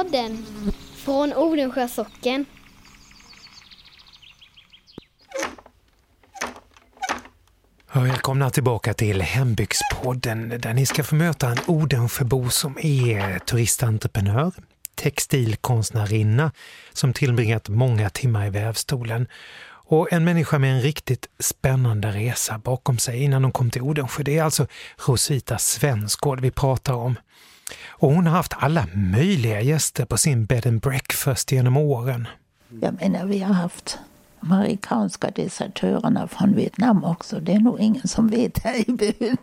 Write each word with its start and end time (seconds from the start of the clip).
Hembygdspodden 0.00 0.46
från 0.96 1.32
Odensjö 1.32 1.88
socken. 1.88 2.46
Välkomna 7.92 8.50
tillbaka 8.50 8.94
till 8.94 9.22
Hembygdspodden 9.22 10.48
där 10.48 10.74
ni 10.74 10.86
ska 10.86 11.04
få 11.04 11.14
möta 11.14 11.48
en 11.48 11.58
Odensjöbo 11.66 12.50
som 12.50 12.78
är 12.78 13.38
turistentreprenör, 13.38 14.52
textilkonstnärinna 14.94 16.52
som 16.92 17.12
tillbringat 17.12 17.68
många 17.68 18.10
timmar 18.10 18.46
i 18.46 18.50
vävstolen 18.50 19.28
och 19.90 20.12
en 20.12 20.24
människa 20.24 20.58
med 20.58 20.74
en 20.74 20.82
riktigt 20.82 21.28
spännande 21.38 22.08
resa 22.08 22.58
bakom 22.58 22.98
sig 22.98 23.22
innan 23.22 23.44
hon 23.44 23.52
kom 23.52 23.70
till 23.70 23.82
Odensjö. 23.82 24.22
Det 24.22 24.38
är 24.38 24.42
alltså 24.42 24.66
Rosita 25.06 25.58
Svensgård 25.58 26.40
vi 26.40 26.50
pratar 26.50 26.94
om. 26.94 27.16
Och 27.88 28.12
hon 28.12 28.26
har 28.26 28.36
haft 28.36 28.52
alla 28.56 28.86
möjliga 28.94 29.60
gäster 29.60 30.04
på 30.04 30.16
sin 30.16 30.44
bed 30.44 30.66
and 30.66 30.80
breakfast 30.80 31.52
genom 31.52 31.76
åren. 31.76 32.28
Jag 32.80 33.00
menar, 33.00 33.26
vi 33.26 33.38
har 33.38 33.54
haft 33.54 33.98
amerikanska 34.40 35.30
desertörerna 35.30 36.28
från 36.28 36.54
Vietnam 36.54 37.04
också. 37.04 37.40
Det 37.40 37.52
är 37.52 37.60
nog 37.60 37.80
ingen 37.80 38.08
som 38.08 38.28
vet 38.28 38.58
här 38.58 38.90
i 38.90 38.92
byn. 38.92 39.36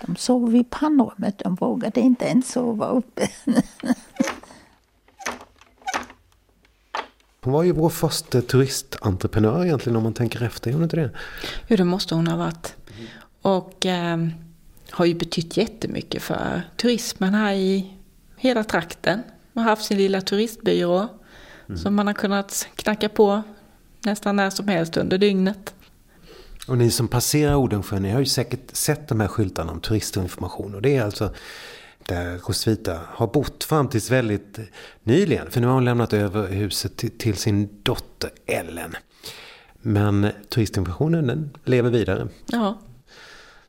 De 0.00 0.16
sov 0.16 0.50
vid 0.50 0.70
pannrummet, 0.70 1.38
de 1.38 1.54
vågade 1.54 2.00
inte 2.00 2.24
ens 2.24 2.52
sova 2.52 2.86
uppe. 2.86 3.28
Hon 7.40 7.52
var 7.52 7.62
ju 7.62 7.72
vår 7.72 7.88
första 7.88 8.42
turistentreprenör 8.42 9.64
egentligen 9.64 9.96
om 9.96 10.02
man 10.02 10.14
tänker 10.14 10.42
efter, 10.42 10.70
är 10.70 10.74
hon 10.74 10.82
inte 10.82 10.96
det? 10.96 11.10
Jo, 11.68 11.76
det 11.76 11.84
måste 11.84 12.14
hon 12.14 12.26
ha 12.26 12.36
varit. 12.36 12.76
Och 13.42 13.86
eh, 13.86 14.18
har 14.90 15.04
ju 15.04 15.14
betytt 15.14 15.56
jättemycket 15.56 16.22
för 16.22 16.62
turismen 16.76 17.34
här 17.34 17.54
i 17.54 17.94
hela 18.36 18.64
trakten. 18.64 19.22
Man 19.52 19.64
har 19.64 19.70
haft 19.70 19.84
sin 19.84 19.98
lilla 19.98 20.20
turistbyrå 20.20 21.08
mm. 21.68 21.78
som 21.78 21.94
man 21.94 22.06
har 22.06 22.14
kunnat 22.14 22.68
knacka 22.76 23.08
på 23.08 23.42
nästan 24.04 24.36
när 24.36 24.50
som 24.50 24.68
helst 24.68 24.96
under 24.96 25.18
dygnet. 25.18 25.74
Och 26.66 26.78
ni 26.78 26.90
som 26.90 27.08
passerar 27.08 27.54
Odensjö, 27.54 27.98
ni 27.98 28.10
har 28.10 28.20
ju 28.20 28.26
säkert 28.26 28.76
sett 28.76 29.08
de 29.08 29.20
här 29.20 29.28
skyltarna 29.28 29.72
om 29.72 29.80
turistinformation. 29.80 30.74
Och 30.74 30.82
det 30.82 30.96
är 30.96 31.02
alltså 31.02 31.30
där 32.06 32.38
Rosvita 32.38 33.00
har 33.08 33.26
bott 33.26 33.64
fram 33.64 33.88
tills 33.88 34.10
väldigt 34.10 34.58
nyligen. 35.02 35.50
För 35.50 35.60
nu 35.60 35.66
har 35.66 35.74
hon 35.74 35.84
lämnat 35.84 36.12
över 36.12 36.48
huset 36.48 36.96
till, 36.96 37.18
till 37.18 37.36
sin 37.36 37.68
dotter 37.82 38.30
Ellen. 38.46 38.96
Men 39.82 40.28
turistinformationen 40.48 41.26
den 41.26 41.50
lever 41.64 41.90
vidare. 41.90 42.28
Ja. 42.46 42.78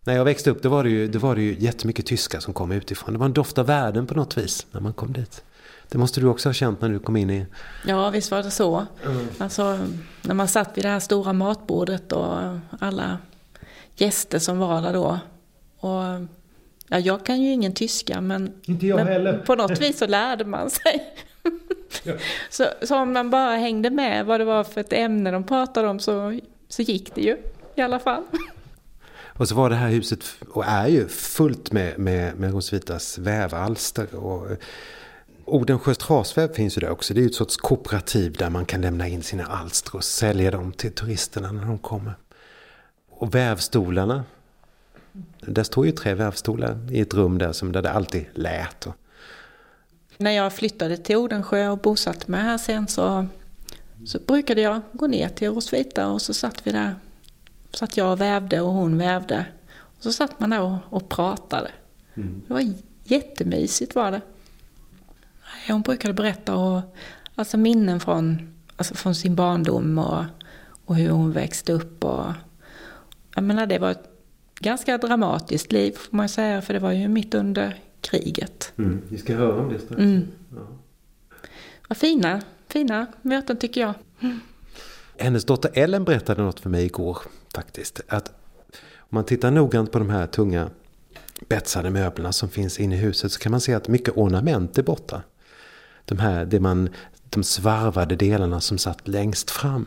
När 0.06 0.16
jag 0.16 0.26
växte 0.26 0.50
upp 0.50 0.62
då 0.62 0.70
var, 0.70 0.84
det 0.84 0.90
ju, 0.90 1.08
då 1.08 1.20
var 1.20 1.36
det 1.36 1.42
ju 1.42 1.56
jättemycket 1.60 2.06
tyskar 2.06 2.40
som 2.40 2.54
kom 2.54 2.72
utifrån. 2.72 3.14
Det 3.14 3.20
var 3.20 3.26
en 3.26 3.34
doft 3.34 3.58
av 3.58 3.66
världen 3.66 4.08
på 4.08 4.14
något 4.14 4.38
vis 4.38 4.66
när 4.72 4.82
man 4.82 4.94
kom 4.94 5.14
dit. 5.14 5.44
Det 5.90 5.98
måste 5.98 6.22
du 6.22 6.28
också 6.28 6.50
ha 6.50 6.54
känt 6.54 6.82
när 6.82 6.90
du 6.90 7.00
kom 7.00 7.16
in 7.16 7.30
i... 7.30 7.46
Ja, 7.88 8.10
visst 8.10 8.32
var 8.32 8.44
det 8.44 8.52
så. 8.52 8.86
Mm. 9.06 9.28
Alltså, 9.38 9.80
när 10.22 10.34
man 10.34 10.48
satt 10.48 10.78
vid 10.78 10.86
det 10.86 10.90
här 10.90 11.00
stora 11.00 11.34
matbordet 11.34 12.12
och 12.12 12.38
alla 12.80 13.18
gäster 13.96 14.40
som 14.40 14.58
var 14.58 14.82
där 14.82 14.94
då. 14.94 15.20
Och, 15.80 16.04
ja, 16.88 17.00
jag 17.00 17.26
kan 17.26 17.42
ju 17.42 17.52
ingen 17.52 17.74
tyska, 17.74 18.22
men, 18.22 18.54
Inte 18.64 18.88
jag 18.88 18.96
men 18.96 19.08
heller. 19.08 19.38
på 19.38 19.56
något 19.56 19.82
vis 19.82 19.98
så 19.98 20.08
lärde 20.08 20.46
man 20.46 20.70
sig. 20.70 21.14
ja. 22.04 22.14
så, 22.50 22.66
så 22.82 22.98
om 22.98 23.14
man 23.14 23.30
bara 23.30 23.56
hängde 23.56 23.90
med 23.90 24.26
vad 24.26 24.40
det 24.40 24.46
var 24.46 24.64
för 24.64 24.82
ett 24.82 24.94
ämne 24.94 25.32
de 25.32 25.44
pratade 25.44 25.88
om 25.88 26.00
så, 26.00 26.40
så 26.68 26.82
gick 26.82 27.16
det 27.16 27.22
ju 27.22 27.38
i 27.76 27.82
alla 27.82 28.00
fall. 28.00 28.24
Och 29.38 29.48
så 29.48 29.56
var 29.56 29.70
det 29.70 29.76
här 29.76 29.90
huset, 29.90 30.24
och 30.50 30.66
är 30.66 30.88
ju, 30.88 31.08
fullt 31.08 31.72
med, 31.72 32.00
med, 32.00 32.40
med 32.40 32.52
Rosvitas 32.52 33.18
vävalster. 33.18 34.16
Och, 34.16 34.52
eh, 34.52 34.58
Odensjös 35.46 35.98
trasväv 35.98 36.54
finns 36.54 36.78
ju 36.78 36.80
där 36.80 36.90
också. 36.90 37.14
Det 37.14 37.20
är 37.20 37.22
ju 37.22 37.28
ett 37.28 37.36
sorts 37.36 37.58
kooperativ 37.58 38.34
där 38.34 38.50
man 38.50 38.66
kan 38.66 38.82
lämna 38.82 39.08
in 39.08 39.24
sina 39.24 39.46
alster 39.46 39.96
och 39.96 40.04
sälja 40.04 40.52
dem 40.52 40.72
till 40.72 40.92
turisterna 40.92 41.52
när 41.52 41.66
de 41.66 41.78
kommer. 41.78 42.14
Och 43.10 43.36
vävstolarna. 43.36 44.24
Där 45.42 45.64
står 45.64 45.86
ju 45.86 45.92
tre 45.92 46.14
vävstolar 46.14 46.92
i 46.92 47.00
ett 47.00 47.14
rum 47.14 47.38
där, 47.38 47.52
som 47.52 47.72
där 47.72 47.82
det 47.82 47.92
alltid 47.92 48.26
lät. 48.34 48.88
När 50.18 50.32
jag 50.32 50.54
flyttade 50.54 50.98
till 50.98 51.16
Odensjö 51.16 51.70
och 51.70 51.78
bosatte 51.78 52.32
mig 52.32 52.42
här 52.42 52.58
sen 52.58 52.88
så, 52.88 53.28
så 54.06 54.20
brukade 54.20 54.62
jag 54.62 54.82
gå 54.92 55.08
ner 55.08 55.30
till 55.30 55.48
Rosvita 55.48 56.08
och 56.08 56.22
så 56.22 56.34
satt 56.34 56.68
vi 56.68 56.72
där. 56.72 56.96
Satt 57.76 57.98
jag 57.98 58.12
och 58.12 58.22
vävde 58.22 58.62
och 58.62 58.74
hon 58.74 58.98
vävde. 58.98 59.46
Och 59.98 60.04
så 60.04 60.12
satt 60.12 60.40
man 60.40 60.50
där 60.50 60.62
och, 60.62 60.78
och 60.90 61.10
pratade. 61.10 61.72
Mm. 62.14 62.42
Det 62.48 62.54
var 62.54 62.74
jättemysigt 63.04 63.96
var 63.96 64.12
det. 64.12 64.22
Hon 65.68 65.82
brukade 65.82 66.14
berätta 66.14 66.56
och, 66.56 66.82
alltså 67.36 67.58
minnen 67.58 68.00
från, 68.00 68.54
alltså 68.76 68.94
från 68.96 69.16
sin 69.16 69.36
barndom 69.36 69.98
och, 69.98 70.24
och 70.86 70.96
hur 70.96 71.10
hon 71.10 71.32
växte 71.32 71.74
upp. 71.74 72.04
Och, 72.04 72.26
jag 73.36 73.44
menar, 73.44 73.66
det 73.66 73.80
var 73.80 73.92
ett 73.92 74.10
ganska 74.60 74.98
dramatiskt 74.98 75.72
liv 75.72 75.92
får 75.92 76.18
man 76.18 76.30
säga, 76.30 76.62
för 76.62 76.74
det 76.74 76.80
var 76.80 76.92
ju 76.92 77.08
mitt 77.08 77.34
under 77.34 77.80
kriget. 78.02 78.74
Mm, 78.78 79.02
vi 79.10 79.18
ska 79.18 79.36
höra 79.36 79.62
om 79.62 79.74
det 79.74 79.80
strax. 79.80 80.00
Mm. 80.02 80.28
Ja. 80.56 80.68
Vad 81.88 81.98
fina, 81.98 82.42
fina 82.68 83.06
möten 83.22 83.58
tycker 83.58 83.82
jag. 83.82 83.94
Mm. 84.20 84.40
Hennes 85.18 85.46
dotter 85.46 85.72
Ellen 85.74 86.04
berättade 86.04 86.44
något 86.44 86.60
för 86.60 86.70
mig 86.70 86.86
igår 86.86 87.18
faktiskt. 87.56 88.02
Att 88.08 88.28
om 88.98 89.10
man 89.10 89.26
tittar 89.26 89.52
noggrant 89.52 89.92
på 89.92 90.00
de 90.00 90.10
här 90.10 90.28
tunga 90.28 90.70
betsade 91.50 91.90
möblerna 91.90 92.32
som 92.32 92.50
finns 92.50 92.80
inne 92.80 92.96
i 92.96 92.98
huset 92.98 93.32
så 93.32 93.40
kan 93.40 93.52
man 93.52 93.62
se 93.62 93.74
att 93.74 93.88
mycket 93.88 94.18
ornament 94.18 94.78
är 94.78 94.84
borta 94.84 95.22
de 96.06 96.20
här, 96.20 96.46
det 96.46 96.60
man, 96.60 96.90
de 97.30 97.44
svarvade 97.44 98.16
delarna 98.16 98.62
som 98.62 98.78
satt 98.78 99.08
längst 99.08 99.52
fram. 99.52 99.86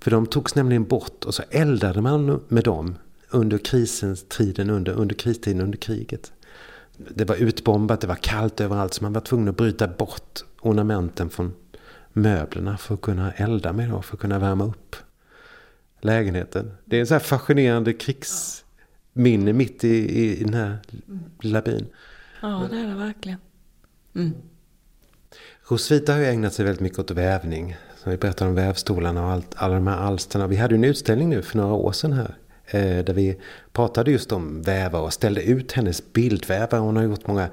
För 0.00 0.10
de 0.10 0.26
togs 0.26 0.54
nämligen 0.54 0.84
bort 0.84 1.24
och 1.24 1.34
så 1.34 1.42
eldade 1.50 2.00
man 2.00 2.40
med 2.48 2.64
dem 2.64 2.94
under 3.30 3.58
krisens 3.58 4.24
tiden, 4.28 4.70
under, 4.70 4.92
under 4.92 5.14
kristiden, 5.14 5.60
under 5.60 5.78
kriget. 5.78 6.32
Det 6.96 7.24
var 7.24 7.36
utbombat, 7.36 8.00
det 8.00 8.06
var 8.06 8.14
kallt 8.14 8.60
överallt 8.60 8.94
så 8.94 9.02
man 9.02 9.12
var 9.12 9.20
tvungen 9.20 9.48
att 9.48 9.56
bryta 9.56 9.88
bort 9.88 10.40
ornamenten 10.60 11.30
från 11.30 11.54
möblerna 12.12 12.76
för 12.78 12.94
att 12.94 13.00
kunna 13.00 13.32
elda 13.32 13.72
med 13.72 13.88
dem, 13.88 14.02
för 14.02 14.16
att 14.16 14.20
kunna 14.20 14.38
värma 14.38 14.64
upp 14.64 14.96
lägenheten. 16.00 16.72
Det 16.84 16.96
är 16.96 17.00
en 17.00 17.06
så 17.06 17.14
här 17.14 17.20
fascinerande 17.20 17.92
krigsminne 17.92 19.52
mitt 19.52 19.84
i, 19.84 20.20
i, 20.20 20.44
den 20.44 20.54
här 20.54 20.78
lilla 21.40 21.62
byn. 21.62 21.86
Ja, 22.42 22.68
det 22.70 22.78
är 22.78 22.86
det 22.86 22.94
verkligen. 22.94 23.38
Mm. 24.14 24.32
Rosvita 25.68 26.12
har 26.12 26.20
ju 26.20 26.26
ägnat 26.26 26.54
sig 26.54 26.64
väldigt 26.64 26.80
mycket 26.80 26.98
åt 26.98 27.10
vävning. 27.10 27.76
Så 27.96 28.10
vi 28.10 28.16
berättade 28.16 28.50
om 28.50 28.56
vävstolarna 28.56 29.24
och 29.24 29.30
allt, 29.30 29.54
alla 29.56 29.74
de 29.74 29.86
här 29.86 29.96
alsterna. 29.96 30.46
Vi 30.46 30.56
hade 30.56 30.74
ju 30.74 30.78
en 30.78 30.84
utställning 30.84 31.28
nu 31.28 31.42
för 31.42 31.56
några 31.56 31.74
år 31.74 31.92
sedan 31.92 32.12
här. 32.12 32.36
Eh, 32.66 33.04
där 33.04 33.14
vi 33.14 33.40
pratade 33.72 34.10
just 34.10 34.32
om 34.32 34.62
vävar 34.62 35.00
och 35.00 35.12
ställde 35.12 35.42
ut 35.42 35.72
hennes 35.72 36.12
bildvävar. 36.12 36.78
Hon 36.78 36.96
har 36.96 37.02
gjort 37.02 37.26
många 37.26 37.48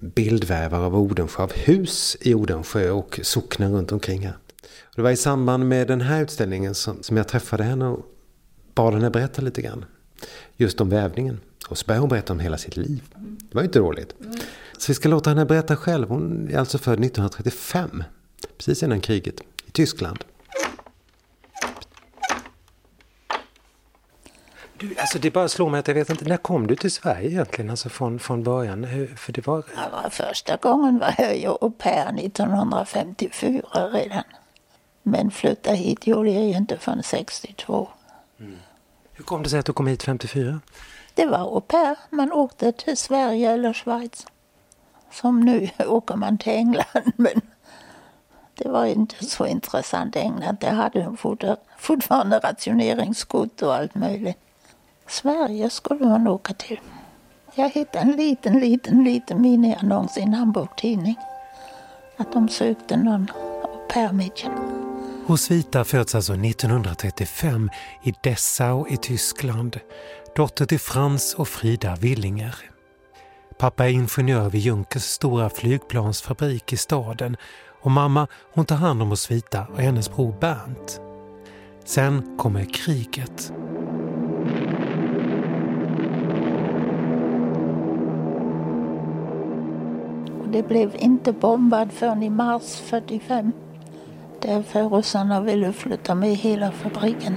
Bildvävare 0.00 0.86
av 0.86 0.96
Odensjö, 0.96 1.42
av 1.42 1.52
hus 1.52 2.16
i 2.20 2.34
Odensjö 2.34 2.90
och 2.90 3.20
socknen 3.22 3.72
runt 3.72 3.92
omkring 3.92 4.26
här. 4.26 4.36
Och 4.84 4.96
det 4.96 5.02
var 5.02 5.10
i 5.10 5.16
samband 5.16 5.68
med 5.68 5.88
den 5.88 6.00
här 6.00 6.22
utställningen 6.22 6.74
som, 6.74 7.02
som 7.02 7.16
jag 7.16 7.28
träffade 7.28 7.64
henne 7.64 7.86
och 7.86 8.06
bad 8.74 8.94
henne 8.94 9.10
berätta 9.10 9.42
lite 9.42 9.62
grann. 9.62 9.84
Just 10.56 10.80
om 10.80 10.88
vävningen. 10.88 11.40
Och 11.68 11.78
så 11.78 11.86
började 11.86 12.00
hon 12.00 12.08
berätta 12.08 12.32
om 12.32 12.40
hela 12.40 12.58
sitt 12.58 12.76
liv. 12.76 13.02
Det 13.16 13.54
var 13.54 13.62
ju 13.62 13.66
inte 13.66 13.78
roligt. 13.78 14.14
Så 14.78 14.92
vi 14.92 14.94
ska 14.94 15.08
låta 15.08 15.30
henne 15.30 15.44
berätta 15.44 15.76
själv. 15.76 16.08
Hon 16.08 16.48
är 16.50 16.58
alltså 16.58 16.78
född 16.78 17.04
1935. 17.04 18.04
Precis 18.58 18.82
innan 18.82 19.00
kriget. 19.00 19.40
I 19.66 19.70
Tyskland. 19.70 20.24
Du, 24.80 24.96
alltså 24.98 25.18
det 25.18 25.30
bara 25.30 25.48
slår 25.48 25.70
mig 25.70 25.80
att 25.80 25.88
jag 25.88 25.94
vet 25.94 26.10
inte, 26.10 26.24
när 26.24 26.36
kom 26.36 26.66
du 26.66 26.76
till 26.76 26.90
Sverige 26.90 27.30
egentligen? 27.30 27.70
Alltså 27.70 27.88
från, 27.88 28.18
från 28.18 28.42
början? 28.42 29.08
För 29.16 29.32
det 29.32 29.46
var... 29.46 29.64
Ja, 29.76 30.10
första 30.10 30.56
gången 30.56 30.98
var 30.98 31.14
jag 31.34 31.58
au 31.60 31.70
pair 31.70 32.18
1954 32.18 33.62
redan. 33.92 34.22
Men 35.02 35.30
flytta 35.30 35.72
hit 35.72 36.06
gjorde 36.06 36.30
jag 36.30 36.44
ju 36.44 36.56
inte 36.56 36.78
förrän 36.78 37.02
62. 37.02 37.88
Mm. 38.38 38.56
Hur 39.12 39.24
kom 39.24 39.42
det 39.42 39.48
sig 39.48 39.58
att 39.58 39.66
du 39.66 39.72
kom 39.72 39.86
hit 39.86 40.02
54? 40.02 40.60
Det 41.14 41.26
var 41.26 41.38
au 41.38 41.60
pair. 41.60 41.96
Man 42.10 42.32
åkte 42.32 42.72
till 42.72 42.96
Sverige 42.96 43.50
eller 43.50 43.72
Schweiz. 43.72 44.26
Som 45.12 45.40
nu 45.40 45.70
åker 45.78 46.16
man 46.16 46.38
till 46.38 46.52
England. 46.52 46.86
Men 47.16 47.40
det 48.54 48.68
var 48.68 48.86
inte 48.86 49.24
så 49.24 49.46
intressant. 49.46 50.16
England 50.16 50.56
det 50.60 50.70
hade 50.70 51.16
fortfarande 51.78 52.38
rationeringskort 52.38 53.62
och 53.62 53.74
allt 53.74 53.94
möjligt. 53.94 54.38
Sverige 55.10 55.70
skulle 55.70 56.04
man 56.06 56.26
åka 56.26 56.54
till. 56.54 56.80
Jag 57.54 57.70
hittade 57.70 57.98
en 57.98 58.12
liten, 58.16 58.60
liten, 58.60 59.04
liten 59.04 59.42
miniannons 59.42 60.18
i 60.18 60.20
en 60.20 60.34
Hamburg-tidning. 60.34 61.16
Att 62.16 62.32
de 62.32 62.48
sökte 62.48 62.96
någon 62.96 63.30
au 63.62 63.88
pair 63.88 64.30
Rosvita 65.26 65.84
föds 65.84 66.14
alltså 66.14 66.32
1935 66.32 67.70
i 68.02 68.14
Dessau 68.22 68.86
i 68.88 68.96
Tyskland. 68.96 69.80
Dotter 70.36 70.66
till 70.66 70.80
Frans 70.80 71.34
och 71.34 71.48
Frida 71.48 71.96
Willinger. 71.96 72.54
Pappa 73.58 73.84
är 73.84 73.90
ingenjör 73.90 74.50
vid 74.50 74.60
Junkers 74.60 75.02
stora 75.02 75.50
flygplansfabrik 75.50 76.72
i 76.72 76.76
staden 76.76 77.36
och 77.82 77.90
mamma 77.90 78.26
hon 78.54 78.64
tar 78.64 78.76
hand 78.76 79.02
om 79.02 79.10
Rosvita 79.10 79.66
och 79.66 79.78
hennes 79.78 80.14
bror 80.14 80.34
Bernt. 80.40 81.00
Sen 81.84 82.36
kommer 82.38 82.64
kriget. 82.64 83.52
Det 90.52 90.62
blev 90.62 90.96
inte 90.98 91.32
bombad 91.32 91.92
förrän 91.92 92.22
i 92.22 92.30
mars 92.30 92.80
45. 92.84 93.52
Därför 94.42 94.88
ryssarna 94.88 95.40
ville 95.40 95.72
flytta 95.72 96.14
med 96.14 96.36
hela 96.36 96.72
fabriken. 96.72 97.34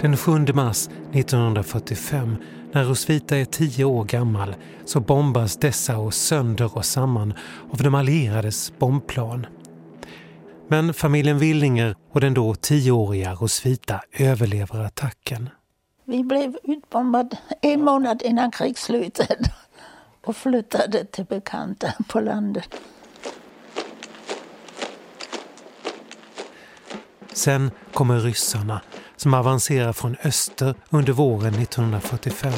Den 0.00 0.16
7 0.16 0.32
mars 0.54 0.88
1945, 1.12 2.36
när 2.72 2.84
Rosvita 2.84 3.36
är 3.36 3.44
tio 3.44 3.84
år 3.84 4.04
gammal, 4.04 4.54
så 4.84 5.00
bombas 5.00 5.56
Dessau 5.56 6.10
sönder 6.10 6.76
och 6.76 6.84
samman 6.84 7.34
av 7.70 7.78
de 7.78 7.94
allierades 7.94 8.78
bombplan. 8.78 9.46
Men 10.68 10.94
familjen 10.94 11.38
Willinger 11.38 11.96
och 12.12 12.20
den 12.20 12.34
då 12.34 12.54
tioåriga 12.54 13.34
Rosvita 13.34 14.00
överlever 14.18 14.84
attacken. 14.84 15.48
Vi 16.04 16.24
blev 16.24 16.56
utbombade 16.64 17.38
en 17.60 17.84
månad 17.84 18.22
innan 18.22 18.50
krigsslutet 18.50 19.38
och 20.24 20.36
flyttade 20.36 21.04
till 21.04 21.24
bekanta 21.24 21.94
på 22.08 22.20
landet. 22.20 22.68
Sen 27.32 27.70
kommer 27.92 28.20
ryssarna 28.20 28.80
som 29.16 29.34
avancerar 29.34 29.92
från 29.92 30.16
öster 30.24 30.74
under 30.90 31.12
våren 31.12 31.54
1945. 31.54 32.52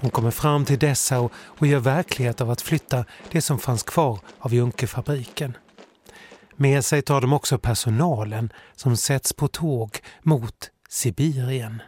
De 0.00 0.10
kommer 0.10 0.30
fram 0.30 0.64
till 0.64 0.78
Dessau 0.78 1.28
och 1.36 1.66
gör 1.66 1.78
verklighet 1.78 2.40
av 2.40 2.50
att 2.50 2.60
flytta 2.60 3.04
det 3.30 3.40
som 3.40 3.58
fanns 3.58 3.82
kvar 3.82 4.18
av 4.38 4.54
Junkerfabriken. 4.54 5.56
Med 6.56 6.84
sig 6.84 7.02
tar 7.02 7.20
de 7.20 7.32
också 7.32 7.58
personalen 7.58 8.52
som 8.76 8.96
sätts 8.96 9.32
på 9.32 9.48
tåg 9.48 9.98
mot 10.22 10.70
Sibirien. 10.88 11.82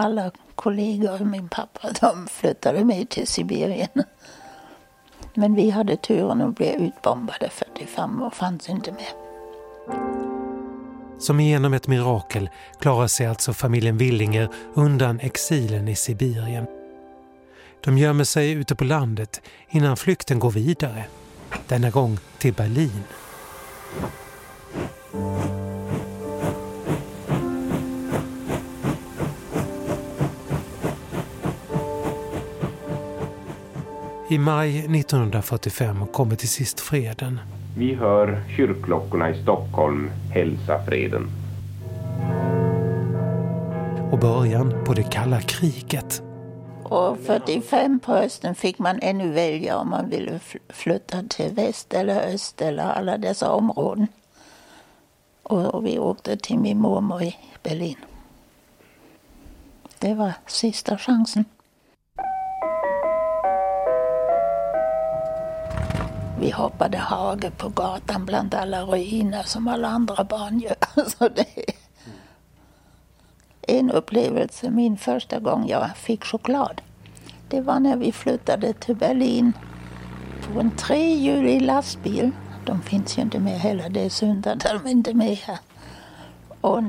Alla 0.00 0.30
kollegor 0.54 1.24
min 1.24 1.48
pappa 1.48 1.88
de 2.00 2.26
flyttade 2.26 2.84
med 2.84 3.08
till 3.08 3.26
Sibirien. 3.26 4.04
Men 5.34 5.54
vi 5.54 5.70
hade 5.70 5.96
turen 5.96 6.42
att 6.42 6.54
bli 6.56 6.74
utbombade 6.74 7.48
45 7.50 8.22
och 8.22 8.34
fanns 8.34 8.68
inte 8.68 8.92
med. 8.92 9.12
Som 11.18 11.40
genom 11.40 11.74
ett 11.74 11.86
mirakel 11.86 12.50
klarar 12.80 13.06
sig 13.06 13.26
alltså 13.26 13.52
familjen 13.52 13.98
Willinger 13.98 14.48
undan 14.74 15.20
exilen 15.20 15.88
i 15.88 15.94
Sibirien. 15.94 16.66
De 17.84 17.98
gömmer 17.98 18.24
sig 18.24 18.52
ute 18.52 18.74
på 18.74 18.84
landet 18.84 19.40
innan 19.68 19.96
flykten 19.96 20.38
går 20.38 20.50
vidare. 20.50 21.04
Denna 21.66 21.90
gång 21.90 22.18
till 22.38 22.54
Berlin. 22.54 23.04
I 34.30 34.38
maj 34.38 34.78
1945 34.78 36.06
kommer 36.06 36.36
till 36.36 36.48
sist 36.48 36.80
freden. 36.80 37.40
Vi 37.76 37.94
hör 37.94 38.42
kyrkklockorna 38.56 39.30
i 39.30 39.42
Stockholm 39.42 40.10
hälsa 40.34 40.84
freden. 40.84 41.30
Och 44.12 44.18
början 44.18 44.84
på 44.86 44.94
det 44.94 45.02
kalla 45.02 45.40
kriget. 45.40 46.22
Och 46.82 47.18
45 47.18 48.00
på 48.00 48.12
hösten 48.12 48.54
fick 48.54 48.78
man 48.78 48.98
ännu 49.02 49.32
välja 49.32 49.76
om 49.76 49.90
man 49.90 50.10
ville 50.10 50.40
flytta 50.68 51.22
till 51.28 51.54
väst 51.54 51.94
eller 51.94 52.34
öst 52.34 52.62
eller 52.62 52.82
alla 52.82 53.18
dessa 53.18 53.50
områden. 53.50 54.06
Och 55.42 55.86
vi 55.86 55.98
åkte 55.98 56.36
till 56.36 56.58
min 56.58 56.78
mormor 56.78 57.22
i 57.22 57.36
Berlin. 57.62 57.96
Det 59.98 60.14
var 60.14 60.32
sista 60.46 60.98
chansen. 60.98 61.44
Vi 66.40 66.50
hoppade 66.50 66.98
hage 66.98 67.50
på 67.50 67.68
gatan 67.68 68.24
bland 68.26 68.54
alla 68.54 68.82
ruiner 68.82 69.42
som 69.42 69.68
alla 69.68 69.88
andra 69.88 70.24
barn 70.24 70.60
gör. 70.60 70.76
Så 71.18 71.28
det 71.28 71.46
är 73.62 73.78
en 73.78 73.90
upplevelse, 73.90 74.70
min 74.70 74.96
första 74.96 75.38
gång 75.38 75.68
jag 75.68 75.96
fick 75.96 76.24
choklad. 76.24 76.80
Det 77.48 77.60
var 77.60 77.80
när 77.80 77.96
vi 77.96 78.12
flyttade 78.12 78.72
till 78.72 78.96
Berlin 78.96 79.52
på 80.42 80.60
en 80.60 80.70
trehjulig 80.70 81.62
lastbil. 81.62 82.30
De 82.64 82.82
finns 82.82 83.18
ju 83.18 83.22
inte 83.22 83.38
med 83.38 83.60
heller, 83.60 83.88
det 83.88 84.04
är 84.04 84.10
synd 84.10 84.46
att 84.46 84.60
de 84.60 84.86
inte 84.86 85.10
är 85.10 85.14
med 85.14 85.36
här. 85.36 85.58
Och 86.60 86.82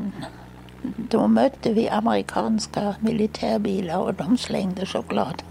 då 0.97 1.27
mötte 1.27 1.73
vi 1.73 1.89
amerikanska 1.89 2.95
militärbilar 2.99 3.97
och 3.97 4.13
de 4.13 4.37
slängde 4.37 4.85
choklad 4.85 5.43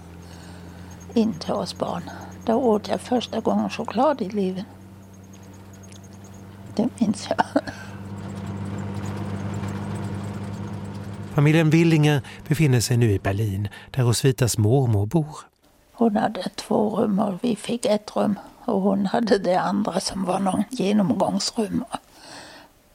in 1.14 1.32
till 1.32 1.52
oss 1.52 1.78
barn. 1.78 2.02
Då 2.48 2.54
åt 2.54 2.88
jag 2.88 3.00
första 3.00 3.40
gången 3.40 3.70
choklad 3.70 4.22
i 4.22 4.28
livet. 4.28 4.64
Det 6.76 6.88
minns 6.98 7.28
jag. 7.30 7.62
Familjen 11.34 11.70
Willinger 11.70 12.22
befinner 12.48 12.80
sig 12.80 12.96
nu 12.96 13.10
i 13.10 13.18
Berlin 13.18 13.68
där 13.90 14.02
Rosvitas 14.02 14.58
mormor 14.58 15.06
bor. 15.06 15.38
Hon 15.92 16.16
hade 16.16 16.48
två 16.48 16.90
rum 16.90 17.18
och 17.18 17.38
vi 17.44 17.56
fick 17.56 17.86
ett 17.86 18.16
rum 18.16 18.38
och 18.64 18.80
hon 18.80 19.06
hade 19.06 19.38
det 19.38 19.60
andra 19.60 20.00
som 20.00 20.24
var 20.24 20.38
någon 20.38 20.64
genomgångsrum. 20.70 21.84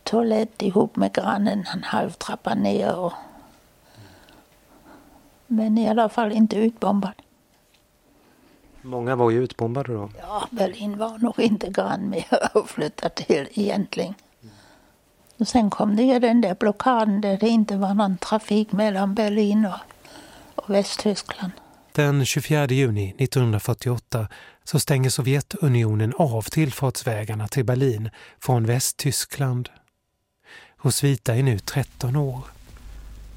Toalett 0.03 0.61
ihop 0.61 0.95
med 0.95 1.13
grannen 1.13 1.65
en 1.73 1.83
halv 1.83 2.09
trappa 2.09 2.55
ner. 2.55 2.95
Och... 2.95 3.13
Men 5.47 5.77
i 5.77 5.89
alla 5.89 6.09
fall 6.09 6.31
inte 6.31 6.55
utbombad. 6.55 7.22
Många 8.83 9.15
var 9.15 9.31
ju 9.31 9.43
utbombade 9.43 9.93
då. 9.93 10.09
Ja, 10.19 10.47
Berlin 10.51 10.97
var 10.97 11.17
nog 11.17 11.39
inte 11.39 11.69
grann 11.69 12.09
med 12.09 12.23
att 12.53 12.69
flytta 12.69 13.09
till 13.09 13.47
egentligen. 13.53 14.13
Och 15.37 15.47
sen 15.47 15.69
kom 15.69 15.95
det 15.95 16.03
ju 16.03 16.19
den 16.19 16.41
där 16.41 16.55
blockaden 16.59 17.21
där 17.21 17.37
det 17.37 17.47
inte 17.47 17.77
var 17.77 17.93
någon 17.93 18.17
trafik 18.17 18.71
mellan 18.71 19.15
Berlin 19.15 19.65
och, 19.65 19.79
och 20.63 20.69
Västtyskland. 20.69 21.51
Den 21.91 22.25
24 22.25 22.65
juni 22.65 23.15
1948 23.17 24.27
så 24.63 24.79
stänger 24.79 25.09
Sovjetunionen 25.09 26.13
av 26.17 26.41
tillfartsvägarna 26.41 27.47
till 27.47 27.65
Berlin 27.65 28.09
från 28.39 28.65
Västtyskland. 28.65 29.69
Rosvita 30.81 31.35
är 31.35 31.43
nu 31.43 31.59
13 31.59 32.15
år. 32.15 32.52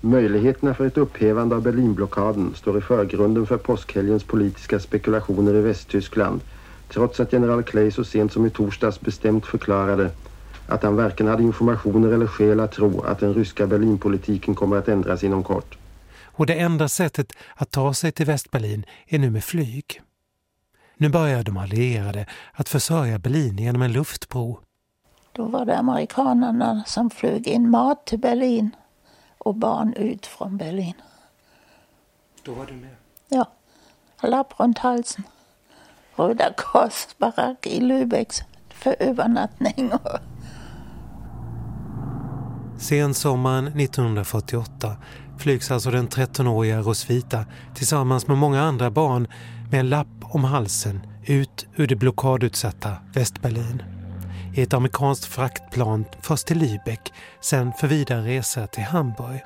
Möjligheterna 0.01 0.75
för 0.75 0.87
ett 0.87 0.99
upphävande 0.99 1.57
av 1.57 1.63
Berlinblockaden 1.63 2.55
står 2.55 2.79
i 2.79 2.81
förgrunden 2.81 3.47
för 3.47 3.57
påskhelgens 3.57 4.25
politiska 4.25 4.81
spekulationer 4.81 5.55
i 5.55 5.61
Västtyskland 5.61 6.41
trots 6.89 7.21
att 7.21 7.33
general 7.33 7.63
Clay 7.63 7.91
så 7.91 8.05
sent 8.05 8.33
som 8.33 8.47
i 8.47 8.51
torsdags 8.51 9.01
bestämt 9.01 9.47
förklarade 9.47 10.11
att 10.69 10.83
han 10.83 10.97
varken 10.97 11.27
hade 11.27 11.43
informationer 11.43 12.13
eller 12.13 12.27
skäl 12.27 12.61
att 12.61 12.73
tro 12.73 13.01
att 13.01 13.19
den 13.19 13.35
ryska 13.35 13.67
Berlinpolitiken 13.67 14.55
kommer 14.55 14.77
att 14.77 14.89
ändras 14.89 15.25
inom 15.25 15.45
kort. 15.45 15.79
Och 16.23 16.47
det 16.47 16.55
enda 16.55 16.89
sättet 16.89 17.33
att 17.55 17.71
ta 17.71 17.95
sig 17.95 18.13
till 18.13 18.27
Västberlin 18.27 18.85
är 19.07 19.19
nu 19.19 19.31
med 19.31 19.45
flyg. 19.45 20.01
Nu 20.97 21.09
börjar 21.09 21.43
de 21.43 21.57
allierade 21.57 22.27
att 22.53 22.69
försörja 22.69 23.19
Berlin 23.19 23.59
genom 23.59 23.83
en 23.83 23.93
luftbro. 23.93 24.61
Då 25.33 25.45
var 25.45 25.65
det 25.65 25.79
amerikanerna 25.79 26.85
som 26.87 27.11
flög 27.11 27.49
in 27.49 27.71
mat 27.71 28.07
till 28.07 28.19
Berlin 28.19 28.71
och 29.47 29.55
barn 29.55 29.93
ut 29.93 30.27
från 30.27 30.57
Berlin. 30.57 30.95
Då 32.43 32.55
var 32.55 32.67
du 32.67 32.73
med? 32.73 32.97
Ja. 33.29 33.47
Lapp 34.23 34.61
runt 34.61 34.79
halsen. 34.79 35.25
Röda 36.17 36.53
korsbarack 36.57 37.67
i 37.67 37.81
Lübeck 37.81 38.43
för 38.69 38.97
övernattning. 38.99 39.91
Sensommaren 42.79 43.67
1948 43.67 44.97
flygs 45.39 45.71
alltså 45.71 45.91
den 45.91 46.09
13-åriga 46.09 46.81
Rosvita 46.81 47.45
tillsammans 47.75 48.27
med 48.27 48.37
många 48.37 48.63
andra 48.63 48.91
barn 48.91 49.29
med 49.71 49.81
en 49.81 49.89
lapp 49.89 50.09
om 50.23 50.45
halsen 50.45 51.01
ut 51.27 51.67
ur 51.77 51.87
det 51.87 51.97
blockadutsatta 51.97 52.93
Västberlin 53.15 53.96
i 54.57 54.63
ett 54.63 54.75
amerikanskt 54.75 55.25
fraktplan 55.25 56.05
först 56.21 56.47
till 56.47 56.59
Lübeck, 56.59 57.13
sen 57.41 57.73
för 57.73 57.87
vidare 57.87 58.21
resa 58.21 58.67
till 58.67 58.83
Hamburg. 58.83 59.45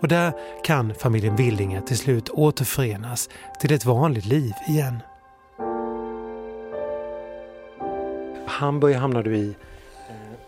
Och 0.00 0.08
där 0.08 0.32
kan 0.64 0.94
familjen 0.94 1.36
Willinger 1.36 1.80
till 1.80 1.98
slut 1.98 2.28
återförenas 2.28 3.28
till 3.60 3.72
ett 3.72 3.84
vanligt 3.84 4.24
liv 4.24 4.52
igen. 4.68 5.02
Hamburg 8.46 8.96
hamnar 8.96 9.22
du 9.22 9.36
i? 9.36 9.54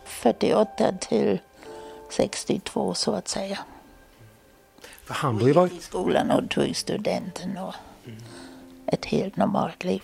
48 0.05 0.93
till 1.01 1.39
62 2.11 2.95
så 2.95 3.13
att 3.13 3.29
säga. 3.29 3.59
För 5.05 5.15
Hamburg 5.15 5.55
var... 5.55 5.67
i 5.67 5.81
skolan 5.81 6.31
och 6.31 6.51
tog 6.51 6.77
studenten 6.77 7.59
och 7.59 7.75
ett 8.87 9.05
helt 9.05 9.37
normalt 9.37 9.85
liv. 9.85 10.03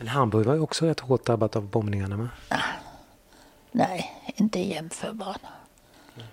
Men 0.00 0.08
Hamburg 0.08 0.46
var 0.46 0.54
ju 0.54 0.60
också 0.60 0.86
rätt 0.86 1.00
hårt 1.00 1.24
drabbat 1.24 1.56
av 1.56 1.62
bombningarna 1.62 2.16
med. 2.16 2.28
Nej, 3.72 4.10
inte 4.36 4.60
jämförbart. 4.60 5.40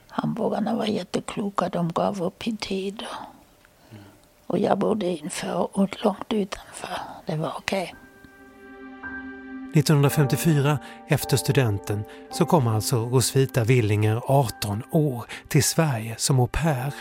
Hamburgarna 0.08 0.76
var 0.76 0.86
jättekloka, 0.86 1.70
de 1.70 1.92
gav 1.92 2.24
upp 2.24 2.48
i 2.48 2.58
tid. 2.58 3.04
Och, 3.10 3.96
och 4.48 4.60
jag 4.60 4.78
bodde 4.78 5.06
i 5.06 5.22
en 5.24 5.30
förort 5.30 6.04
långt 6.04 6.34
utanför. 6.34 7.00
Det 7.26 7.36
var 7.36 7.54
okej. 7.58 7.96
1954, 9.74 10.80
efter 11.08 11.38
studenten, 11.38 12.04
så 12.32 12.46
kom 12.46 12.68
alltså 12.68 12.96
Rosvita 12.96 13.64
Willinger, 13.64 14.22
18 14.26 14.84
år, 14.92 15.26
till 15.48 15.64
Sverige 15.64 16.16
som 16.18 16.40
au 16.40 16.48
pair. 16.48 16.94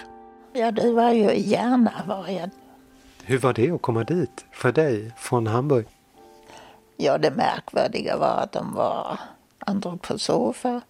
Ja, 0.53 0.71
det 0.71 0.93
var 0.93 1.13
ju 1.13 1.31
i 1.31 1.51
Järna 1.51 1.93
var 2.07 2.29
jag. 2.29 2.51
Hur 3.25 3.39
var 3.39 3.53
det 3.53 3.71
att 3.71 3.83
komma 3.83 4.05
dit 4.05 4.45
för 4.53 4.73
dig 4.73 5.13
från 5.17 5.47
Hamburg? 5.47 5.87
Ja, 6.97 7.19
det 7.19 7.31
märkvärdiga 7.31 8.17
var 8.17 8.37
att 8.37 8.53
de 8.53 8.75
var 8.75 9.19
antroposofer, 9.59 10.81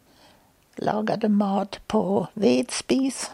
lagade 0.77 1.29
mat 1.29 1.81
på 1.87 2.27
vedspis. 2.35 3.31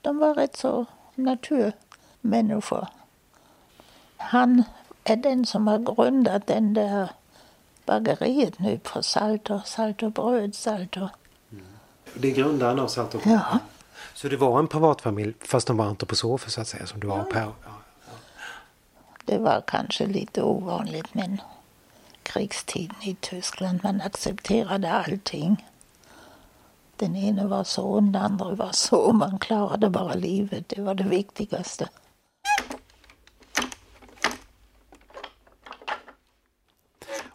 De 0.00 0.18
var 0.18 0.34
rätt 0.34 0.56
så 0.56 0.86
naturmänniskor. 1.14 2.86
Han 4.16 4.62
är 5.04 5.16
den 5.16 5.46
som 5.46 5.66
har 5.66 5.78
grundat 5.78 6.46
den 6.46 6.74
där 6.74 7.10
bageriet 7.86 8.58
nu 8.58 8.78
på 8.78 9.02
Salter, 9.02 9.62
Salterbröd, 9.64 10.54
Salter. 10.54 11.08
Det 12.14 12.30
är 12.30 12.34
grundaren 12.34 12.78
av 12.78 12.88
Salt 12.88 13.14
och 13.14 13.26
Ja, 13.26 13.58
Så 14.14 14.28
det 14.28 14.36
var 14.36 14.58
en 14.58 14.68
privatfamilj 14.68 15.34
fast 15.40 15.66
de 15.66 15.76
var 15.76 15.84
antroposofer 15.84 16.50
så 16.50 16.60
att 16.60 16.68
säga 16.68 16.86
som 16.86 17.00
du 17.00 17.06
var 17.06 17.18
au 17.18 17.24
pair? 17.24 17.52
Ja 17.64 17.70
det 19.24 19.38
var 19.38 19.62
kanske 19.66 20.06
lite 20.06 20.42
ovanligt 20.42 21.14
men 21.14 21.40
krigstiden 22.22 22.96
i 23.02 23.14
Tyskland, 23.14 23.80
man 23.82 24.00
accepterade 24.00 24.92
allting. 24.92 25.66
Den 26.96 27.16
ene 27.16 27.46
var 27.46 27.64
så, 27.64 28.00
den 28.00 28.16
andra 28.16 28.54
var 28.54 28.72
så. 28.72 29.12
Man 29.12 29.38
klarade 29.38 29.90
bara 29.90 30.14
livet, 30.14 30.68
det 30.68 30.82
var 30.82 30.94
det 30.94 31.04
viktigaste. 31.04 31.88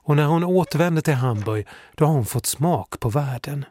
Och 0.05 0.15
när 0.15 0.25
hon 0.25 0.43
återvände 0.43 1.01
till 1.01 1.13
Hamburg 1.13 1.67
då 1.95 2.05
har 2.05 2.13
hon 2.13 2.25
fått 2.25 2.45
smak 2.45 2.99
på 2.99 3.09
världen. 3.09 3.65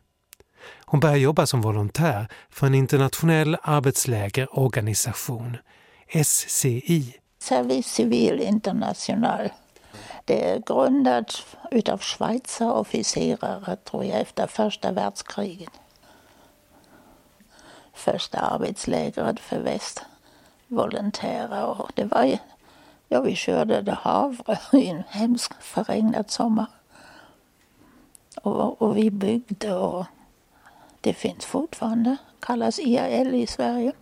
Hon 0.85 1.01
börjar 1.01 1.17
jobba 1.17 1.47
som 1.47 1.61
volontär 1.61 2.29
för 2.51 2.67
en 2.67 2.75
internationell 2.75 3.57
arbetslägerorganisation, 3.63 5.57
SCI. 6.25 7.17
Service 7.45 7.87
Civil 7.87 8.41
International. 8.41 9.53
Det 10.25 10.51
är 10.51 10.59
grundat 10.59 11.47
utav 11.71 11.99
Schweizer 11.99 12.73
officerare, 12.73 13.77
tror 13.77 14.05
jag, 14.05 14.21
efter 14.21 14.47
första 14.47 14.93
världskriget. 14.93 15.71
Första 17.93 18.39
arbetslägret 18.39 19.41
för 19.41 19.59
västvolontärer. 19.59 21.65
Och 21.65 21.93
det 21.95 22.05
var 22.05 22.25
ju, 22.25 22.39
ja, 23.09 23.21
vi 23.21 23.37
körde 23.37 23.83
det 23.83 23.95
havre 23.95 24.59
i 24.73 24.87
en 24.87 25.03
hemsk 25.09 25.63
förregnad 25.63 26.31
sommar. 26.31 26.67
Och, 28.43 28.83
och 28.83 28.97
vi 28.97 29.11
byggde 29.11 29.75
och 29.75 30.05
det 31.01 31.15
finns 31.15 31.47
fortfarande, 31.47 32.17
kallas 32.41 32.79
IAL 32.79 33.35
i 33.35 33.47
Sverige. 33.47 33.93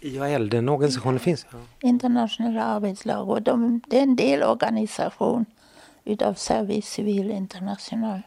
IAL, 0.00 0.48
den 0.48 0.68
organisationen 0.68 1.20
finns? 1.20 1.46
Ja. 1.50 1.58
internationella 1.88 2.64
arbetslag 2.64 3.28
och 3.28 3.42
de, 3.42 3.80
det 3.86 3.98
är 3.98 4.02
en 4.02 4.16
delorganisation 4.16 5.46
utav 6.04 6.34
Service 6.34 6.86
Civil 6.86 7.30
International. 7.30 8.22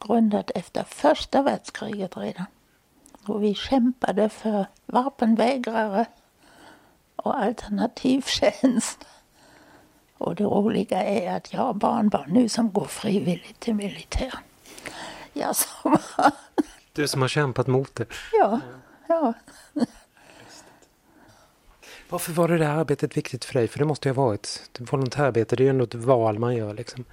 Grundat 0.00 0.50
efter 0.54 0.82
första 0.82 1.42
världskriget 1.42 2.16
redan. 2.16 2.46
Och 3.26 3.42
vi 3.42 3.54
kämpade 3.54 4.28
för 4.28 4.66
vapenvägrare 4.86 6.06
och 7.16 7.36
alternativtjänst. 7.38 9.06
Och 10.18 10.34
det 10.34 10.44
roliga 10.44 11.02
är 11.02 11.36
att 11.36 11.52
jag 11.52 11.60
har 11.60 11.74
barnbarn 11.74 12.30
nu 12.32 12.48
som 12.48 12.72
går 12.72 12.84
frivilligt 12.84 13.60
till 13.60 13.74
militären. 13.74 14.40
Jag 15.32 15.56
som, 15.56 15.98
Du 16.92 17.08
som 17.08 17.20
har 17.20 17.28
kämpat 17.28 17.66
mot 17.66 17.94
det. 17.94 18.06
ja, 18.32 18.60
ja. 19.08 19.34
Varför 22.08 22.32
var 22.32 22.48
det 22.48 22.58
där 22.58 22.68
arbetet 22.68 23.16
viktigt 23.16 23.44
för 23.44 23.54
dig? 23.54 23.68
För 23.68 23.78
det 23.78 23.84
måste 23.84 24.08
ju 24.08 24.14
ha 24.14 24.26
varit 24.26 24.70
volontärarbete, 24.78 25.56
det 25.56 25.62
är 25.62 25.64
ju 25.64 25.70
ändå 25.70 25.84
ett 25.84 25.94
val 25.94 26.38
man 26.38 26.56
gör 26.56 26.74
liksom. 26.74 27.04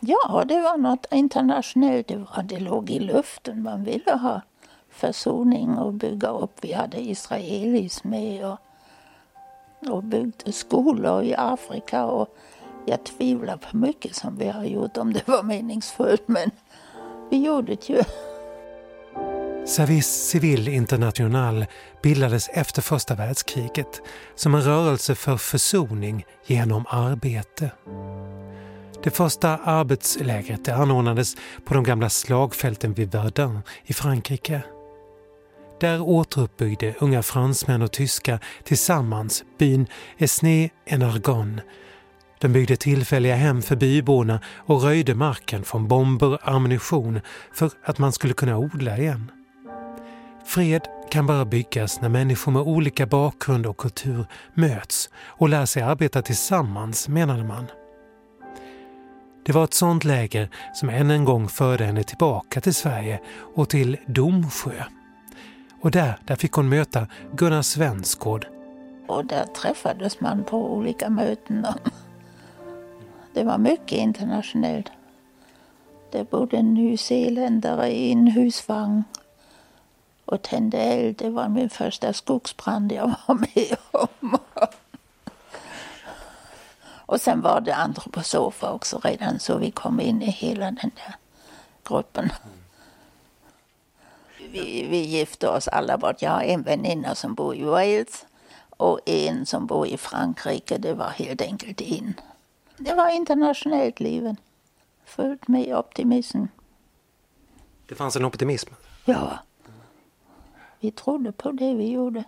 Ja, 0.00 0.44
det 0.48 0.60
var 0.60 0.76
något 0.76 1.06
internationellt. 1.10 2.08
Det, 2.08 2.16
var, 2.16 2.42
det 2.42 2.60
låg 2.60 2.90
i 2.90 2.98
luften. 2.98 3.62
Man 3.62 3.84
ville 3.84 4.12
ha 4.12 4.40
försoning 4.90 5.78
och 5.78 5.92
bygga 5.92 6.28
upp. 6.28 6.52
Vi 6.60 6.72
hade 6.72 7.00
israelis 7.00 8.04
med 8.04 8.46
och, 8.46 8.58
och 9.90 10.02
byggde 10.02 10.52
skolor 10.52 11.22
i 11.22 11.34
Afrika. 11.34 12.04
Och 12.04 12.36
jag 12.86 13.04
tvivlar 13.04 13.56
på 13.56 13.76
mycket 13.76 14.14
som 14.14 14.36
vi 14.38 14.48
har 14.48 14.64
gjort, 14.64 14.96
om 14.96 15.12
det 15.12 15.28
var 15.28 15.42
meningsfullt. 15.42 16.28
Men 16.28 16.50
vi 17.30 17.44
gjorde 17.44 17.74
det 17.74 17.88
ju. 17.88 18.02
Service 19.66 20.28
Civil 20.30 20.68
International 20.68 21.66
bildades 22.02 22.48
efter 22.48 22.82
första 22.82 23.14
världskriget 23.14 24.00
som 24.34 24.54
en 24.54 24.62
rörelse 24.62 25.14
för 25.14 25.36
försoning 25.36 26.24
genom 26.46 26.84
arbete. 26.88 27.70
Det 29.02 29.10
första 29.10 29.48
arbetslägret 29.48 30.68
anordnades 30.68 31.36
på 31.64 31.74
de 31.74 31.84
gamla 31.84 32.10
slagfälten 32.10 32.92
vid 32.92 33.12
Verdun 33.12 33.60
i 33.84 33.92
Frankrike. 33.92 34.62
Där 35.80 36.00
återuppbyggde 36.00 36.94
unga 36.98 37.22
fransmän 37.22 37.82
och 37.82 37.92
tyskar 37.92 38.38
tillsammans 38.64 39.44
byn 39.58 39.86
Esnay-en-Argonne. 40.18 41.62
De 42.40 42.48
byggde 42.48 42.76
tillfälliga 42.76 43.36
hem 43.36 43.62
för 43.62 43.76
byborna 43.76 44.40
och 44.56 44.82
röjde 44.82 45.14
marken 45.14 45.64
från 45.64 45.88
bomber 45.88 46.32
och 46.32 46.48
ammunition 46.48 47.20
för 47.52 47.70
att 47.84 47.98
man 47.98 48.12
skulle 48.12 48.34
kunna 48.34 48.58
odla 48.58 48.98
igen. 48.98 49.30
Fred 50.44 50.88
kan 51.10 51.26
bara 51.26 51.44
byggas 51.44 52.00
när 52.00 52.08
människor 52.08 52.52
med 52.52 52.62
olika 52.62 53.06
bakgrund 53.06 53.66
och 53.66 53.76
kultur 53.76 54.26
möts 54.54 55.10
och 55.26 55.48
lär 55.48 55.66
sig 55.66 55.82
arbeta 55.82 56.22
tillsammans, 56.22 57.08
menade 57.08 57.44
man. 57.44 57.66
Det 59.46 59.52
var 59.52 59.64
ett 59.64 59.74
sådant 59.74 60.04
läger 60.04 60.48
som 60.74 60.88
än 60.88 61.10
en 61.10 61.24
gång 61.24 61.48
förde 61.48 61.84
henne 61.84 62.02
tillbaka 62.02 62.60
till 62.60 62.74
Sverige 62.74 63.20
och 63.54 63.68
till 63.68 63.96
Domsjö. 64.06 64.84
Och 65.80 65.90
där, 65.90 66.18
där 66.26 66.36
fick 66.36 66.52
hon 66.52 66.68
möta 66.68 67.06
Gunnar 67.32 67.62
Svensgård. 67.62 68.46
Och 69.06 69.24
där 69.24 69.44
träffades 69.44 70.20
man 70.20 70.44
på 70.44 70.74
olika 70.74 71.10
möten. 71.10 71.66
Det 73.34 73.44
var 73.44 73.58
mycket 73.58 73.98
internationellt. 73.98 74.90
Det 76.12 76.30
bodde 76.30 76.56
en 76.56 76.74
nyzeeländare 76.74 77.90
i 77.90 78.12
en 78.12 78.26
husvagn 78.26 79.04
och 80.24 80.42
tände 80.42 80.78
eld. 80.78 81.16
Det 81.16 81.30
var 81.30 81.48
min 81.48 81.70
första 81.70 82.12
skogsbrand 82.12 82.92
jag 82.92 83.14
var 83.26 83.34
med 83.34 83.76
om. 83.90 84.38
Och 87.06 87.20
sen 87.20 87.40
var 87.40 87.60
det 87.60 87.74
antroposofer 87.74 88.72
också 88.72 88.98
redan 88.98 89.38
så 89.38 89.58
vi 89.58 89.70
kom 89.70 90.00
in 90.00 90.22
i 90.22 90.30
hela 90.30 90.64
den 90.64 90.90
där 90.94 91.14
gruppen. 91.84 92.30
Vi, 94.50 94.86
vi 94.90 94.98
gifte 94.98 95.48
oss 95.48 95.68
alla 95.68 95.98
bort. 95.98 96.22
Jag 96.22 96.30
har 96.30 96.42
en 96.42 96.62
väninna 96.62 97.14
som 97.14 97.34
bor 97.34 97.56
i 97.56 97.62
Wales 97.62 98.26
och 98.70 99.00
en 99.06 99.46
som 99.46 99.66
bor 99.66 99.86
i 99.86 99.96
Frankrike. 99.96 100.78
Det 100.78 100.94
var 100.94 101.08
helt 101.08 101.40
enkelt 101.40 101.80
in. 101.80 102.14
Det 102.76 102.94
var 102.94 103.10
internationellt 103.10 104.00
livet. 104.00 104.36
Fullt 105.04 105.48
med 105.48 105.76
optimism. 105.78 106.44
Det 107.86 107.94
fanns 107.94 108.16
en 108.16 108.24
optimism. 108.24 108.72
Ja. 109.04 109.38
Vi 110.84 110.90
trodde 110.90 111.32
på 111.32 111.52
det 111.52 111.74
vi 111.74 111.90
gjorde. 111.90 112.24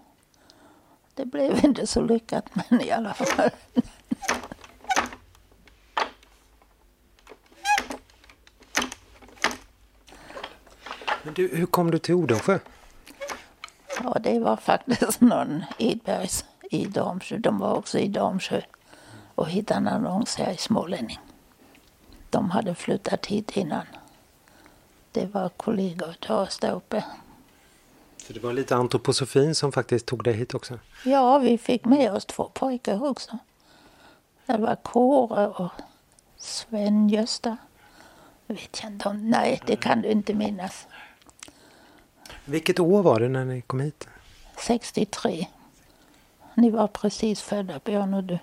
Det 1.14 1.26
blev 1.26 1.64
inte 1.64 1.86
så 1.86 2.00
lyckat, 2.00 2.50
men 2.54 2.80
i 2.80 2.90
alla 2.90 3.14
fall. 3.14 3.50
Men 11.22 11.34
du, 11.34 11.48
hur 11.48 11.66
kom 11.66 11.90
du 11.90 11.98
till 11.98 12.14
Odensjö? 12.14 12.58
Ja, 14.02 14.16
det 14.20 14.40
var 14.40 14.56
faktiskt 14.56 15.20
någon 15.20 15.64
Edbergs 15.78 16.44
i 16.70 16.84
Damsjö. 16.84 17.38
De 17.38 17.58
var 17.58 17.75
också 17.75 17.98
i 17.98 18.08
Damsjö 18.08 18.60
och 19.34 19.48
hittade 19.48 19.80
en 19.80 19.88
annons 19.88 20.36
här 20.36 20.52
i 20.52 20.56
Smålänning. 20.56 21.18
De 22.30 22.50
hade 22.50 22.75
flyttat 22.75 23.26
hit 23.26 23.56
innan. 23.56 23.86
Det 25.12 25.26
var 25.26 25.48
kollegor 25.48 26.12
till 26.20 26.32
oss 26.32 26.58
där 26.58 26.72
uppe. 26.72 27.04
Så 28.26 28.33
det 28.33 28.40
var 28.42 28.52
lite 28.52 28.76
antroposofin 28.76 29.54
som 29.54 29.73
faktiskt 29.73 30.06
tog 30.06 30.25
dig 30.25 30.35
hit 30.35 30.54
också? 30.54 30.78
Ja, 31.04 31.38
vi 31.38 31.59
fick 31.59 31.85
med 31.85 32.12
oss 32.12 32.26
två 32.26 32.50
pojkar 32.54 33.04
också. 33.04 33.38
Det 34.47 34.56
var 34.56 34.76
Kåre 34.76 35.49
och 35.49 35.71
Sven-Gösta. 36.37 37.56
vet 38.47 38.80
jag 38.83 38.92
inte 38.92 39.09
om, 39.09 39.30
nej 39.30 39.61
det 39.66 39.76
kan 39.76 40.02
du 40.02 40.09
inte 40.09 40.35
minnas. 40.35 40.87
Vilket 42.45 42.80
år 42.80 43.02
var 43.02 43.21
det 43.21 43.28
när 43.28 43.45
ni 43.45 43.61
kom 43.61 43.80
hit? 43.80 44.09
63. 44.59 45.47
Ni 46.54 46.71
var 46.71 46.87
precis 46.87 47.42
födda 47.42 47.80
Björn 47.85 48.14
och 48.14 48.25
du. 48.25 48.38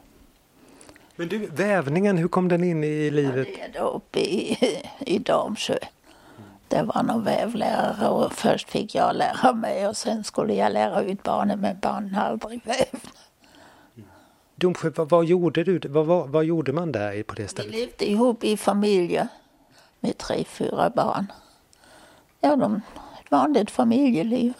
Men 1.16 1.28
du, 1.28 1.38
vävningen, 1.46 2.18
hur 2.18 2.28
kom 2.28 2.48
den 2.48 2.64
in 2.64 2.84
i 2.84 3.12
livet? 3.12 3.48
Ja, 3.60 3.68
det 3.74 3.78
är 3.78 3.84
uppe 3.84 4.20
i, 4.20 4.58
i 5.00 5.20
Damsjö. 5.20 5.78
Det 6.74 6.84
var 6.84 7.04
någon 7.04 7.24
vävlärare 7.24 8.08
och 8.10 8.34
först 8.34 8.70
fick 8.70 8.96
jag 8.96 9.16
lära 9.16 9.54
mig 9.54 9.88
och 9.88 9.98
sen 9.98 10.24
skulle 10.24 10.54
jag 10.54 10.74
lära 10.74 11.02
ut 11.02 11.24
barnen 11.24 11.60
men 11.60 11.80
barnen 11.82 12.14
har 12.14 12.24
aldrig 12.24 12.66
vävt. 12.66 13.10
Domsjö, 14.56 14.92
vad, 14.96 15.10
vad 15.10 15.26
gjorde 15.26 15.64
du? 15.64 15.80
Vad, 15.90 16.06
vad, 16.06 16.30
vad 16.30 16.46
gjorde 16.46 16.74
man 16.74 16.92
där 16.92 17.24
på 17.24 17.34
det 17.34 17.42
Vi 17.42 17.48
stället? 17.48 17.72
levde 17.72 18.10
ihop 18.10 18.44
i 18.44 18.58
familjer 18.58 19.28
med 20.00 20.18
tre, 20.18 20.44
fyra 20.44 20.90
barn. 20.90 21.32
Ja, 22.42 22.56
de, 22.56 22.82
ett 23.22 23.32
vanligt 23.32 23.72
familjeliv. 23.72 24.54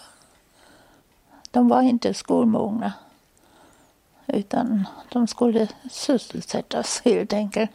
De 1.52 1.68
var 1.70 1.82
inte 1.82 2.14
skolmogna. 2.14 2.94
Utan 4.28 4.88
de 5.12 5.28
skulle 5.28 5.68
sysselsättas 5.92 7.02
helt 7.06 7.34
enkelt. 7.34 7.72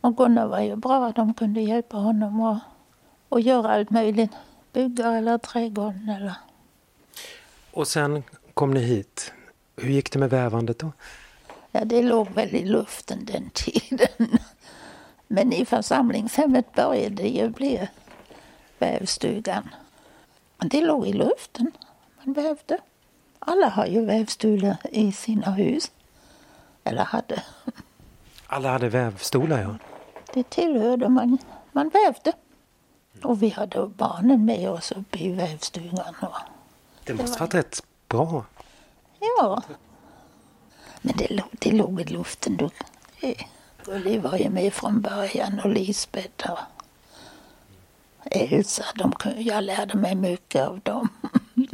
Och 0.00 0.16
Gunnar 0.16 0.46
var 0.46 0.60
ju 0.60 0.76
bra. 0.76 1.12
De 1.16 1.34
kunde 1.34 1.60
hjälpa 1.60 1.96
honom 1.96 2.40
och, 2.40 2.56
och 3.32 3.40
göra 3.40 3.74
allt 3.74 3.90
möjligt. 3.90 4.30
Bygga 4.72 5.12
eller 5.12 5.38
trädgården 5.38 6.08
eller... 6.08 6.34
Och 7.70 7.88
sen 7.88 8.22
kom 8.54 8.70
ni 8.70 8.80
hit. 8.80 9.32
Hur 9.76 9.88
gick 9.88 10.12
det 10.12 10.18
med 10.18 10.30
vävandet 10.30 10.78
då? 10.78 10.92
Ja, 11.70 11.84
det 11.84 12.02
låg 12.02 12.30
väl 12.30 12.54
i 12.54 12.64
luften 12.64 13.24
den 13.24 13.50
tiden. 13.50 14.38
Men 15.26 15.52
i 15.52 15.64
församlingshemmet 15.64 16.72
började 16.74 17.14
det 17.14 17.28
ju 17.28 17.48
bli 17.48 17.88
vävstugan. 18.78 19.68
Det 20.58 20.80
låg 20.80 21.06
i 21.06 21.12
luften. 21.12 21.72
Man 22.22 22.34
vävde. 22.34 22.78
Alla 23.38 23.68
har 23.68 23.86
ju 23.86 24.04
vävstolar 24.04 24.76
i 24.90 25.12
sina 25.12 25.50
hus. 25.50 25.90
Eller 26.84 27.04
hade. 27.04 27.42
Alla 28.46 28.72
hade 28.72 28.88
vävstolar 28.88 29.62
ja. 29.62 29.76
Det 30.34 30.50
tillhörde 30.50 31.08
man. 31.08 31.38
Man 31.72 31.88
vävde. 31.88 32.32
Och 33.24 33.42
vi 33.42 33.48
hade 33.48 33.86
barnen 33.86 34.44
med 34.44 34.70
oss 34.70 34.92
uppe 34.92 35.18
i 35.18 35.32
vävstugan. 35.32 36.14
Det 37.04 37.14
måste 37.14 37.40
varit 37.40 37.54
rätt 37.54 37.82
bra. 38.08 38.44
ja. 39.20 39.62
Men 41.02 41.16
det 41.16 41.30
låg, 41.30 41.46
det 41.52 41.70
låg 41.72 42.00
i 42.00 42.04
luften. 42.04 42.56
då. 42.56 42.70
Det- 43.20 43.36
Gulli 43.84 44.18
var 44.18 44.36
ju 44.38 44.50
med 44.50 44.72
från 44.74 45.00
början 45.00 45.60
och 45.60 45.70
Lisbeth 45.70 46.50
och 46.50 46.58
Elsa. 48.24 48.84
De, 48.94 49.12
jag 49.36 49.64
lärde 49.64 49.94
mig 49.98 50.14
mycket 50.14 50.68
av 50.68 50.80
dem. 50.80 51.08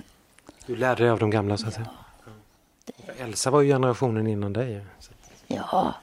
Du 0.66 0.76
lärde 0.76 1.02
dig 1.02 1.10
av 1.10 1.18
de 1.18 1.30
gamla 1.30 1.56
så 1.56 1.68
att 1.68 1.74
säga. 1.74 1.86
Elsa 3.18 3.50
var 3.50 3.60
ju 3.60 3.68
generationen 3.72 4.26
innan 4.26 4.52
dig. 4.52 4.84
Så- 4.98 5.12
Ja. 5.46 5.94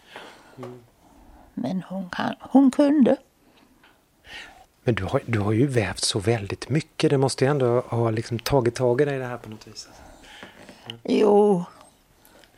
Men 1.53 1.83
hon, 1.89 2.09
kan, 2.09 2.35
hon 2.39 2.71
kunde. 2.71 3.17
Men 4.87 4.95
du 4.95 5.03
har, 5.03 5.21
du 5.25 5.39
har 5.39 5.51
ju 5.51 5.67
vävt 5.67 6.03
så 6.03 6.19
väldigt 6.19 6.69
mycket. 6.69 7.09
Det 7.09 7.17
måste 7.17 7.45
ju 7.45 7.51
ändå 7.51 7.79
ha 7.79 8.09
liksom 8.09 8.39
tagit 8.39 8.75
tag 8.75 9.01
i 9.01 9.05
dig 9.05 9.19
det 9.19 9.25
här 9.25 9.37
på 9.37 9.49
något 9.49 9.67
vis. 9.67 9.87
Jo, 11.03 11.63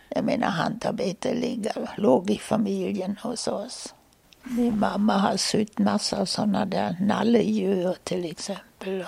jag 0.10 0.24
menar 0.24 0.48
handarbete 0.48 1.34
ligger, 1.34 1.90
låg 1.98 2.30
i 2.30 2.38
familjen 2.38 3.18
hos 3.22 3.48
oss. 3.48 3.94
Min 4.44 4.80
mamma 4.80 5.18
har 5.18 5.38
sytt 5.38 5.80
massa 5.80 6.26
sådana 6.26 6.66
där 6.66 6.98
nalledjur 7.02 7.96
till 8.04 8.32
exempel. 8.32 9.06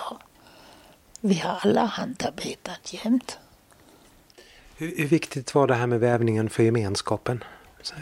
Vi 1.20 1.34
har 1.34 1.60
alla 1.62 1.84
handarbetat 1.84 2.92
jämt. 2.92 3.38
Hur, 4.76 4.96
hur 4.96 5.06
viktigt 5.06 5.54
var 5.54 5.66
det 5.66 5.74
här 5.74 5.86
med 5.86 6.00
vävningen 6.00 6.50
för 6.50 6.62
gemenskapen 6.62 7.44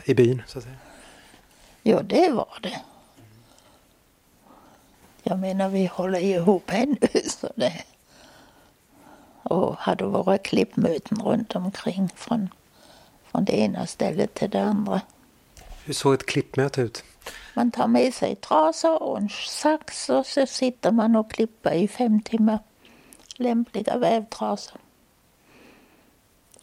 i 0.05 0.15
byn? 0.15 0.43
Så 0.47 0.59
att 0.59 0.65
säga? 0.65 0.77
Ja, 1.83 2.03
det 2.03 2.31
var 2.31 2.59
det. 2.63 2.81
Jag 5.29 5.39
menar, 5.39 5.69
vi 5.69 5.87
håller 5.87 6.19
ihop 6.19 6.71
ännu. 6.73 6.97
Så 7.27 7.49
det. 7.55 7.85
Och 9.43 9.77
hade 9.77 10.05
våra 10.05 10.39
klippmöten 10.39 11.19
runt 11.19 11.57
omkring 11.57 12.09
från, 12.17 12.49
från 13.25 13.45
det 13.45 13.59
ena 13.59 13.87
stället 13.87 14.35
till 14.35 14.51
det 14.51 14.63
andra. 14.63 15.01
Hur 15.85 15.95
såg 15.95 16.15
ett 16.15 16.27
klippmöte 16.27 16.81
ut? 16.81 17.05
Man 17.55 17.71
tar 17.71 17.87
med 17.87 18.15
sig 18.15 18.37
trasor 18.37 19.03
och 19.03 19.19
en 19.19 19.29
sax 19.29 20.11
och 20.11 20.27
så 20.27 20.47
sitter 20.47 20.93
man 20.93 21.17
och 21.17 21.31
klipper 21.31 21.73
i 21.73 21.89
fem 21.89 22.21
timmar. 22.21 22.59
Lämpliga 23.37 23.99
vävtrasor. 23.99 24.81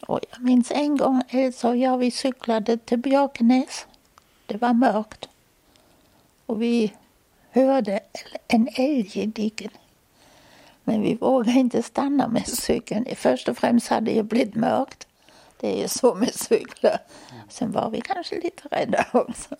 Och 0.00 0.20
jag 0.30 0.42
minns 0.42 0.70
en 0.70 0.96
gång 0.96 1.22
Elsa 1.28 1.68
och 1.68 1.76
jag 1.76 1.98
vi 1.98 2.10
cyklade 2.10 2.78
till 2.78 2.98
Björkenäs. 2.98 3.86
Det 4.46 4.56
var 4.56 4.72
mörkt. 4.72 5.28
Och 6.46 6.62
vi 6.62 6.92
hörde 7.64 8.00
en 8.48 8.68
älg 8.76 9.10
i 9.14 9.26
diket. 9.26 9.72
Men 10.84 11.02
vi 11.02 11.14
vågade 11.14 11.58
inte 11.58 11.82
stanna 11.82 12.28
med 12.28 12.48
cykeln. 12.48 13.06
Först 13.16 13.48
och 13.48 13.58
främst 13.58 13.88
hade 13.88 14.12
det 14.12 14.22
blivit 14.22 14.54
mörkt. 14.54 15.06
Det 15.60 15.76
är 15.76 15.82
ju 15.82 15.88
så 15.88 16.14
med 16.14 16.34
cyklar. 16.34 16.98
Sen 17.48 17.72
var 17.72 17.90
vi 17.90 18.00
kanske 18.00 18.40
lite 18.40 18.68
rädda 18.68 19.06
också. 19.12 19.56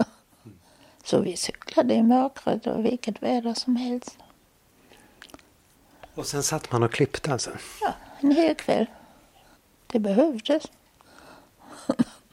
Så 1.04 1.20
vi 1.20 1.36
cyklade 1.36 1.94
i 1.94 2.02
mörkret 2.02 2.66
och 2.66 2.84
vilket 2.84 3.22
väder 3.22 3.54
som 3.54 3.76
helst. 3.76 4.18
Och 6.14 6.26
sen 6.26 6.42
satt 6.42 6.72
man 6.72 6.82
och 6.82 6.92
klippte 6.92 7.32
alltså? 7.32 7.50
Ja, 7.80 7.94
en 8.20 8.32
hel 8.32 8.54
kväll. 8.54 8.86
Det 9.86 9.98
behövdes. 9.98 10.62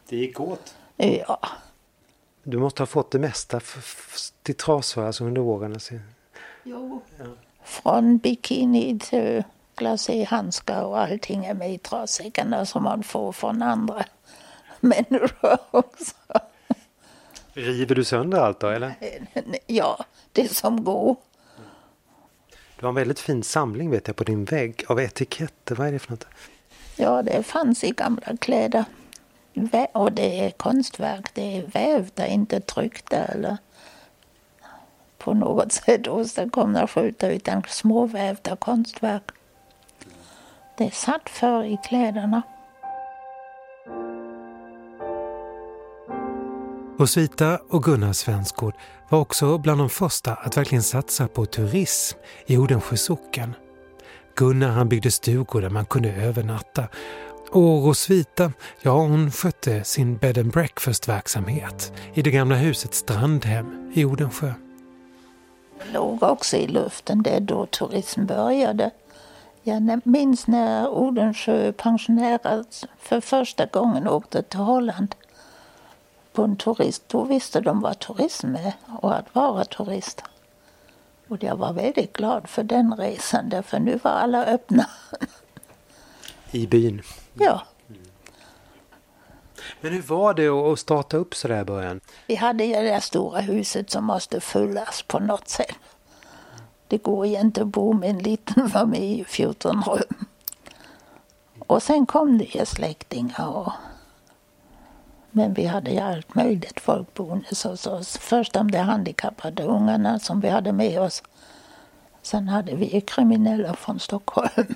Det 0.09 0.17
gick 0.17 0.39
åt. 0.39 0.75
Ja, 0.97 1.39
Du 2.43 2.57
måste 2.57 2.81
ha 2.81 2.87
fått 2.87 3.11
det 3.11 3.19
mesta 3.19 3.61
till 4.43 4.55
trasor 4.55 5.05
alltså 5.05 5.23
under 5.23 5.41
åren. 5.41 5.73
Alltså. 5.73 5.93
från 7.63 8.17
bikini 8.17 8.99
till 8.99 9.43
glaséhandskar 9.75 10.81
och 10.81 10.99
allting 10.99 11.45
är 11.45 11.53
med 11.53 11.73
i 11.73 11.77
trassäckarna 11.77 12.65
som 12.65 12.83
man 12.83 13.03
får 13.03 13.31
från 13.31 13.61
andra 13.61 14.05
människor 14.79 15.57
också. 15.71 16.15
River 17.53 17.95
du 17.95 18.03
sönder 18.03 18.37
allt 18.39 18.59
då 18.59 18.67
eller? 18.67 18.93
Ja, 19.67 20.05
det 20.31 20.55
som 20.55 20.83
går. 20.83 21.15
Du 22.79 22.85
har 22.85 22.89
en 22.89 22.95
väldigt 22.95 23.19
fin 23.19 23.43
samling 23.43 23.89
vet 23.91 24.07
jag 24.07 24.15
på 24.15 24.23
din 24.23 24.45
vägg 24.45 24.85
av 24.87 24.99
etiketter. 24.99 25.75
Vad 25.75 25.87
är 25.87 25.91
det 25.91 25.99
för 25.99 26.11
något? 26.11 26.25
Ja, 26.95 27.21
det 27.21 27.43
fanns 27.43 27.83
i 27.83 27.91
gamla 27.91 28.37
kläder. 28.37 28.85
Och 29.93 30.11
det 30.11 30.45
är 30.45 30.51
konstverk. 30.51 31.33
Det 31.33 31.57
är 31.57 31.63
vävda, 31.67 32.27
inte 32.27 32.59
tryckta 32.59 33.17
eller 33.17 33.57
på 35.17 35.33
något 35.33 35.71
sätt 35.71 36.07
åstadkomna 36.07 36.87
skjuta 36.87 37.27
utan 37.27 37.63
småvävda 37.67 38.55
konstverk. 38.55 39.23
Det 40.77 40.93
satt 40.93 41.29
för 41.29 41.63
i 41.63 41.77
kläderna. 41.83 42.41
Rosvita 46.99 47.59
och 47.69 47.83
Gunnar 47.83 48.13
Svensgård 48.13 48.73
var 49.09 49.19
också 49.19 49.57
bland 49.57 49.79
de 49.79 49.89
första 49.89 50.33
att 50.33 50.57
verkligen 50.57 50.83
satsa 50.83 51.27
på 51.27 51.45
turism 51.45 52.17
i 52.45 52.57
Odensjö 52.57 52.97
socken. 52.97 53.55
Gunnar 54.35 54.69
han 54.69 54.89
byggde 54.89 55.11
stugor 55.11 55.61
där 55.61 55.69
man 55.69 55.85
kunde 55.85 56.13
övernatta 56.13 56.87
och 57.53 57.85
Rosvita, 57.85 58.51
ja 58.81 58.91
hon 58.91 59.31
skötte 59.31 59.83
sin 59.83 60.17
bed 60.17 60.37
and 60.37 60.51
breakfast-verksamhet 60.51 61.93
i 62.13 62.21
det 62.21 62.31
gamla 62.31 62.55
huset 62.55 62.93
Strandhem 62.93 63.91
i 63.93 64.05
Odensjö. 64.05 64.53
Det 65.79 65.93
låg 65.93 66.23
också 66.23 66.57
i 66.57 66.67
luften. 66.67 67.23
Det 67.23 67.29
är 67.29 67.39
då 67.39 67.65
turism 67.65 68.25
började. 68.25 68.91
Jag 69.63 70.01
minns 70.03 70.47
när 70.47 70.89
Odensjö 70.89 71.71
pensionärer 71.71 72.65
för 72.99 73.21
första 73.21 73.65
gången 73.65 74.07
åkte 74.07 74.41
till 74.41 74.59
Holland 74.59 75.15
på 76.33 76.43
en 76.43 76.55
turist. 76.55 77.03
Då 77.07 77.23
visste 77.23 77.61
de 77.61 77.81
vad 77.81 77.99
turism 77.99 78.55
är 78.55 78.73
och 79.01 79.15
att 79.15 79.35
vara 79.35 79.65
turist. 79.65 80.23
Och 81.27 81.43
jag 81.43 81.55
var 81.55 81.73
väldigt 81.73 82.13
glad 82.13 82.49
för 82.49 82.63
den 82.63 82.95
resan 82.97 83.49
därför 83.49 83.79
nu 83.79 83.99
var 84.03 84.11
alla 84.11 84.45
öppna. 84.45 84.85
I 86.53 86.67
byn. 86.67 87.01
ja, 87.33 87.61
Men 89.81 89.93
hur 89.93 90.01
var 90.01 90.33
det 90.33 90.47
att 90.47 90.79
starta 90.79 91.17
upp 91.17 91.35
så 91.35 91.47
där 91.47 91.61
i 91.61 91.65
början? 91.65 92.01
vi 92.27 92.35
hade 92.35 92.63
ju 92.63 92.73
det 92.73 92.81
där 92.81 92.99
stora 92.99 93.41
huset 93.41 93.89
som 93.89 94.05
måste 94.05 94.39
fyllas 94.39 95.01
på 95.01 95.19
något 95.19 95.49
sätt. 95.49 95.75
Det 96.87 96.97
går 96.97 97.27
ju 97.27 97.39
inte 97.39 97.61
att 97.61 97.67
bo 97.67 97.93
med 97.93 98.09
en 98.09 98.17
liten 98.19 98.69
familj 98.73 99.19
i 99.19 99.23
14 99.25 99.83
rum. 99.83 100.25
Och 101.59 101.83
sen 101.83 102.05
kom 102.05 102.37
det 102.37 102.55
ju 102.55 102.65
släktingar 102.65 103.47
och 103.47 103.71
men 105.35 105.53
vi 105.53 105.65
hade 105.65 105.91
ju 105.91 105.99
allt 105.99 106.35
möjligt 106.35 106.79
folk 106.79 107.13
boende 107.13 107.45
hos 107.49 107.85
oss. 107.87 108.17
Först 108.17 108.53
de 108.53 108.71
där 108.71 108.83
handikappade 108.83 109.63
ungarna 109.63 110.19
som 110.19 110.39
vi 110.41 110.49
hade 110.49 110.71
med 110.71 111.01
oss. 111.01 111.23
Sen 112.21 112.47
hade 112.47 112.75
vi 112.75 113.01
kriminella 113.01 113.73
från 113.75 113.99
Stockholm. 113.99 114.75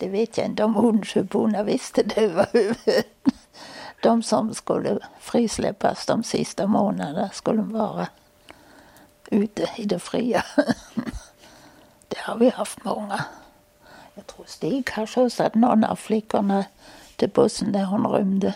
Det 0.00 0.08
vet 0.08 0.38
jag 0.38 0.46
inte 0.46 0.64
om 0.64 0.76
Onsjöborna 0.76 1.62
visste 1.62 2.02
det 2.02 2.20
överhuvudtaget. 2.20 3.06
De 4.02 4.22
som 4.22 4.54
skulle 4.54 4.98
frisläppas 5.20 6.06
de 6.06 6.22
sista 6.22 6.66
månaderna 6.66 7.30
skulle 7.30 7.62
vara 7.62 8.08
ute 9.30 9.70
i 9.76 9.84
det 9.84 9.98
fria. 9.98 10.44
Det 12.08 12.18
har 12.18 12.36
vi 12.36 12.48
haft 12.48 12.84
många. 12.84 13.24
Jag 14.14 14.26
tror 14.26 14.44
Stig 14.46 14.90
har 14.90 15.06
skjutsat 15.06 15.54
någon 15.54 15.84
av 15.84 15.96
flickorna 15.96 16.64
till 17.16 17.30
bussen 17.30 17.68
när 17.68 17.84
hon 17.84 18.06
rymde. 18.06 18.54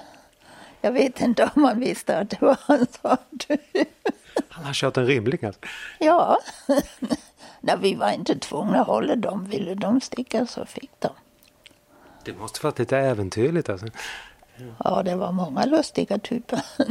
Jag 0.80 0.92
vet 0.92 1.20
inte 1.20 1.50
om 1.54 1.64
han 1.64 1.80
visste 1.80 2.18
att 2.18 2.30
det 2.30 2.42
var 2.42 2.59
en 2.68 2.87
sån 3.02 3.59
Han 4.48 4.64
har 4.64 4.72
kört 4.72 4.96
en 4.96 5.07
rymling 5.07 5.44
alltså. 5.44 5.61
Ja. 5.98 6.38
Nej, 7.61 7.76
vi 7.80 7.94
var 7.94 8.11
inte 8.11 8.38
tvungna 8.38 8.80
att 8.80 8.87
hålla 8.87 9.16
dem. 9.16 9.44
Ville 9.44 9.74
de 9.74 10.00
sticka 10.00 10.46
så 10.46 10.66
fick 10.66 10.90
de. 10.98 11.11
Det 12.24 12.32
måste 12.38 12.66
varit 12.66 12.78
lite 12.78 12.98
äventyrligt 12.98 13.68
alltså. 13.68 13.87
Ja, 14.84 15.02
det 15.02 15.16
var 15.16 15.32
många 15.32 15.64
lustiga 15.64 16.18
typer. 16.18 16.62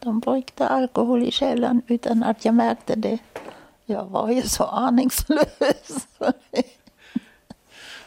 De 0.00 0.20
brukade 0.20 0.70
alkohol 0.70 1.22
i 1.22 1.30
källaren 1.30 1.82
utan 1.86 2.22
att 2.22 2.44
jag 2.44 2.54
märkte 2.54 2.94
det. 2.94 3.18
Jag 3.86 4.04
var 4.04 4.30
ju 4.30 4.42
så 4.42 4.64
aningslös. 4.64 6.08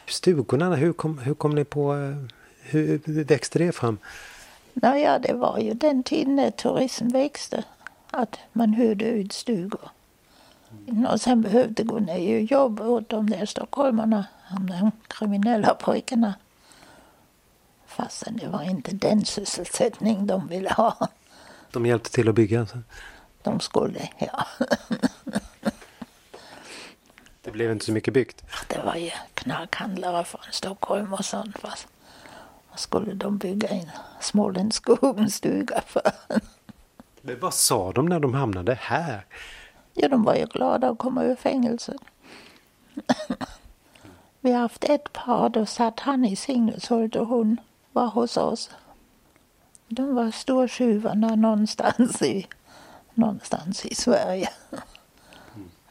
Stugorna, 0.07 0.75
hur 0.75 0.93
kom, 0.93 1.17
hur 1.17 1.33
kom 1.33 1.55
ni 1.55 1.63
på, 1.63 1.93
eh, 1.93 2.15
hur 2.61 3.23
växte 3.23 3.59
det 3.59 3.71
fram? 3.71 3.97
Naja, 4.73 5.19
det 5.19 5.33
var 5.33 5.59
ju 5.59 5.73
den 5.73 6.03
tiden 6.03 6.35
när 6.35 6.51
turism 6.51 7.07
växte. 7.07 7.63
Att 8.11 8.39
man 8.53 8.73
hyrde 8.73 9.05
ut 9.05 9.33
stugor. 9.33 9.89
Och 11.11 11.21
sen 11.21 11.41
behövde 11.41 11.83
gå 11.83 11.99
ner 11.99 12.17
ju 12.17 12.41
jobb 12.41 12.81
åt 12.81 13.09
de 13.09 13.29
där 13.29 13.45
stockholmarna, 13.45 14.25
de 14.59 14.91
kriminella 15.07 15.73
pojkarna. 15.73 16.33
Fastän 17.85 18.37
det 18.37 18.47
var 18.47 18.63
inte 18.63 18.91
den 18.91 19.25
sysselsättning 19.25 20.27
de 20.27 20.47
ville 20.47 20.73
ha. 20.73 21.07
De 21.71 21.85
hjälpte 21.85 22.11
till 22.11 22.29
att 22.29 22.35
bygga 22.35 22.59
alltså. 22.59 22.77
De 23.43 23.59
skulle, 23.59 24.09
ja. 24.17 24.45
Det 27.41 27.51
blev 27.51 27.71
inte 27.71 27.85
så 27.85 27.91
mycket 27.91 28.13
byggt. 28.13 28.43
Det 28.67 28.81
var 28.85 28.95
ju 28.95 29.11
knarkhandlare 29.33 30.23
från 30.23 30.41
Stockholm 30.51 31.13
och 31.13 31.25
sånt. 31.25 31.59
Fast 31.59 31.87
vad 32.69 32.79
skulle 32.79 33.13
de 33.13 33.37
bygga 33.37 33.67
en 33.67 33.89
småländsk 34.19 34.87
stuga 35.29 35.81
för? 35.87 36.11
Men 37.21 37.39
vad 37.39 37.53
sa 37.53 37.91
de 37.91 38.05
när 38.05 38.19
de 38.19 38.33
hamnade 38.33 38.77
här? 38.81 39.25
Ja, 39.93 40.09
de 40.09 40.23
var 40.23 40.35
ju 40.35 40.45
glada 40.45 40.89
att 40.89 40.97
komma 40.97 41.23
ur 41.23 41.35
fängelset. 41.35 42.01
Vi 44.43 44.51
har 44.51 44.59
haft 44.59 44.83
ett 44.83 45.13
par, 45.13 45.49
då 45.49 45.65
satt 45.65 45.99
han 45.99 46.25
i 46.25 46.35
Signushult 46.35 47.15
och 47.15 47.27
hon 47.27 47.59
var 47.91 48.07
hos 48.07 48.37
oss. 48.37 48.69
De 49.87 50.15
var 50.15 50.31
stortjuvarna 50.31 51.35
någonstans 51.35 52.21
i, 52.21 52.47
någonstans 53.13 53.85
i 53.85 53.95
Sverige. 53.95 54.49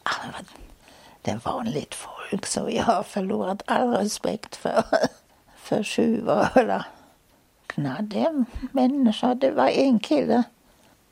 Ah, 0.02 0.40
det 1.22 1.30
är 1.30 1.40
vanligt 1.44 1.94
folk 1.94 2.46
så 2.46 2.70
jag 2.70 2.84
har 2.84 3.02
förlorat 3.02 3.62
all 3.66 3.94
respekt 3.94 4.56
för, 4.56 4.84
för 5.56 5.82
tjuvar 5.82 6.50
eller 6.54 6.86
knadde 7.66 8.44
människor. 8.72 9.34
Det 9.34 9.50
var 9.50 9.68
en 9.68 9.98
kille, 9.98 10.42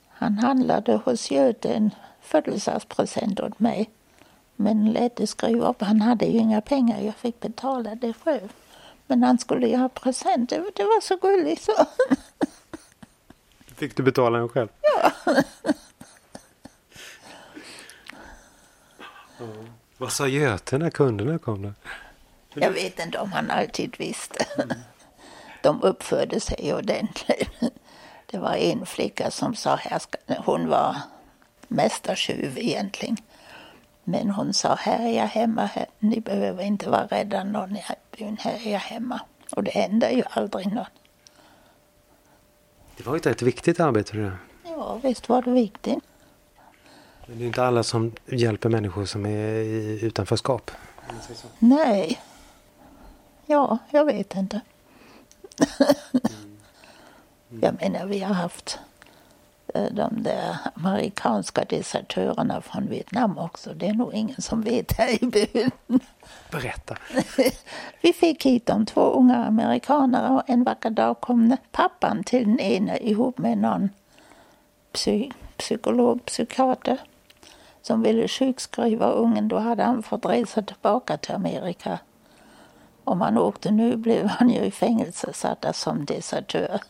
han 0.08 0.38
handlade 0.38 0.96
hos 1.04 1.30
Göte 1.30 1.74
en 1.74 1.90
födelsedagspresent 2.20 3.40
åt 3.40 3.60
mig. 3.60 3.90
Men 4.60 4.92
lät 4.92 5.16
det 5.16 5.26
skriva 5.26 5.68
upp, 5.68 5.82
han 5.82 6.00
hade 6.00 6.26
ju 6.26 6.38
inga 6.38 6.60
pengar, 6.60 7.00
jag 7.00 7.14
fick 7.14 7.40
betala 7.40 7.94
det 7.94 8.12
själv. 8.12 8.52
Men 9.06 9.22
han 9.22 9.38
skulle 9.38 9.68
ju 9.68 9.76
ha 9.76 9.88
present, 9.88 10.50
det, 10.50 10.58
var 10.58 11.00
så 11.00 11.16
gulligt 11.16 11.62
så. 11.62 11.72
Fick 13.76 13.96
du 13.96 14.02
betala 14.02 14.38
den 14.38 14.48
själv? 14.48 14.68
Ja. 14.82 15.12
Vad 19.98 20.12
sa 20.12 20.26
Göte 20.26 20.78
när 20.78 20.90
kunderna 20.90 21.38
kom 21.38 21.62
då? 21.62 21.72
Jag 22.54 22.70
vet 22.70 22.98
inte 22.98 23.18
om 23.18 23.32
han 23.32 23.50
alltid 23.50 23.94
visste. 23.98 24.46
De 25.62 25.82
uppförde 25.82 26.40
sig 26.40 26.74
ordentligt. 26.74 27.50
Det 28.26 28.38
var 28.38 28.54
en 28.54 28.86
flicka 28.86 29.30
som 29.30 29.54
sa, 29.54 29.74
här 29.76 30.00
hon 30.38 30.68
var 30.68 30.96
mästartjuv 31.68 32.58
egentligen. 32.58 33.16
Men 34.08 34.30
hon 34.30 34.52
sa, 34.52 34.74
här 34.74 35.06
är 35.06 35.16
jag 35.16 35.26
hemma, 35.26 35.64
här, 35.64 35.86
ni 35.98 36.20
behöver 36.20 36.62
inte 36.62 36.90
vara 36.90 37.06
rädda 37.06 37.44
någon 37.44 37.76
i 37.76 37.82
byn, 38.18 38.36
här 38.40 38.66
är 38.66 38.72
jag 38.72 38.78
hemma. 38.78 39.20
Och 39.56 39.64
det 39.64 39.70
hände 39.70 40.10
ju 40.10 40.22
aldrig 40.30 40.72
något. 40.72 40.88
Det 42.96 43.06
var 43.06 43.14
ju 43.14 43.18
ett 43.18 43.26
rätt 43.26 43.42
viktigt 43.42 43.80
arbete 43.80 44.16
det. 44.16 44.32
Ja, 44.64 45.00
visst 45.02 45.28
var 45.28 45.42
det 45.42 45.50
viktigt. 45.50 45.98
Men 47.26 47.38
det 47.38 47.44
är 47.44 47.46
inte 47.46 47.64
alla 47.64 47.82
som 47.82 48.12
hjälper 48.26 48.68
människor 48.68 49.04
som 49.04 49.26
är 49.26 49.54
i 49.54 49.98
utanförskap. 50.02 50.70
Nej. 51.58 52.20
Ja, 53.46 53.78
jag 53.90 54.04
vet 54.04 54.34
inte. 54.34 54.60
jag 57.60 57.80
menar, 57.80 58.06
vi 58.06 58.20
har 58.20 58.34
haft 58.34 58.78
de 59.74 60.22
där 60.22 60.56
amerikanska 60.74 61.64
desertörerna 61.64 62.60
från 62.60 62.88
Vietnam 62.88 63.38
också. 63.38 63.74
Det 63.74 63.86
är 63.86 63.94
nog 63.94 64.14
ingen 64.14 64.42
som 64.42 64.62
vet 64.62 64.92
här 64.92 65.24
i 65.24 65.26
byn. 65.26 66.00
Berätta. 66.50 66.96
Vi 68.00 68.12
fick 68.12 68.46
hit 68.46 68.66
de 68.66 68.86
två 68.86 69.00
unga 69.00 69.36
amerikanare 69.36 70.34
och 70.34 70.42
en 70.46 70.64
vacker 70.64 70.90
dag 70.90 71.20
kom 71.20 71.56
pappan 71.72 72.24
till 72.24 72.44
den 72.44 72.60
ena 72.60 72.98
ihop 72.98 73.38
med 73.38 73.58
någon 73.58 73.90
psy 74.92 75.30
psykolog, 75.56 76.24
psykiater 76.24 76.98
som 77.82 78.02
ville 78.02 78.28
sjukskriva 78.28 79.10
ungen. 79.10 79.48
Då 79.48 79.58
hade 79.58 79.82
han 79.82 80.02
fått 80.02 80.26
resa 80.26 80.62
tillbaka 80.62 81.16
till 81.16 81.34
Amerika. 81.34 81.98
Om 83.04 83.20
han 83.20 83.38
åkte 83.38 83.70
nu 83.70 83.96
blev 83.96 84.26
han 84.26 84.50
ju 84.50 84.60
i 84.60 84.70
fängelse 84.70 85.32
satt 85.32 85.76
som 85.76 86.04
desertör. 86.04 86.80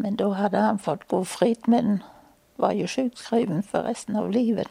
Men 0.00 0.16
då 0.16 0.30
hade 0.30 0.58
han 0.58 0.78
fått 0.78 1.08
gå 1.08 1.24
fritt 1.24 1.66
men 1.66 2.02
var 2.56 2.72
ju 2.72 2.86
sjukskriven 2.86 3.62
för 3.62 3.82
resten 3.82 4.16
av 4.16 4.30
livet. 4.30 4.68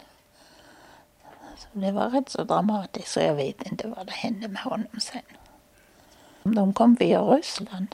Så 1.57 1.67
det 1.71 1.91
var 1.91 2.09
rätt 2.09 2.29
så 2.29 2.43
dramatiskt 2.43 3.11
så 3.11 3.19
jag 3.19 3.35
vet 3.35 3.71
inte 3.71 3.87
vad 3.87 4.05
det 4.05 4.11
hände 4.11 4.47
med 4.47 4.61
honom 4.61 4.99
sen. 4.99 5.21
De 6.43 6.73
kom 6.73 6.95
via 6.95 7.21
Ryssland. 7.21 7.87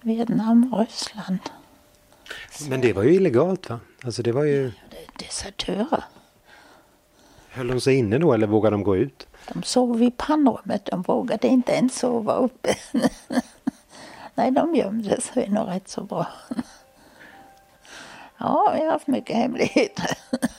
Vietnam, 0.00 0.74
Ryssland. 0.74 1.38
Men 2.68 2.80
det 2.80 2.92
var 2.92 3.02
ju 3.02 3.14
illegalt 3.14 3.70
va? 3.70 3.80
Alltså 4.04 4.22
det 4.22 4.32
var 4.32 4.44
ju... 4.44 4.72
Det 4.90 4.96
är 4.96 5.26
Desertörer. 5.26 6.04
Höll 7.48 7.68
de 7.68 7.80
sig 7.80 7.94
inne 7.94 8.18
då 8.18 8.32
eller 8.32 8.46
vågade 8.46 8.74
de 8.74 8.82
gå 8.82 8.96
ut? 8.96 9.26
De 9.52 9.62
sov 9.62 10.02
i 10.02 10.10
pannrummet. 10.10 10.84
De 10.84 11.02
vågade 11.02 11.48
inte 11.48 11.72
ens 11.72 11.98
sova 11.98 12.34
uppe. 12.34 12.74
Nej, 14.34 14.50
de 14.50 14.74
gömde 14.74 15.20
sig 15.20 15.48
nog 15.48 15.68
rätt 15.68 15.88
så 15.88 16.02
bra. 16.04 16.26
Ja, 18.38 18.72
vi 18.74 18.84
har 18.84 18.92
haft 18.92 19.06
mycket 19.06 19.36
hemligheter. 19.36 20.10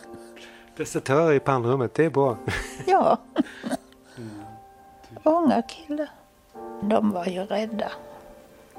Desertörer 0.77 1.33
i 1.33 1.39
pannrummet, 1.39 1.93
det 1.93 2.05
är 2.05 2.09
bra. 2.09 2.38
Ja. 2.86 3.17
Unga 5.23 5.62
killar. 5.62 6.09
De 6.81 7.12
var 7.12 7.25
ju 7.25 7.45
rädda. 7.45 7.91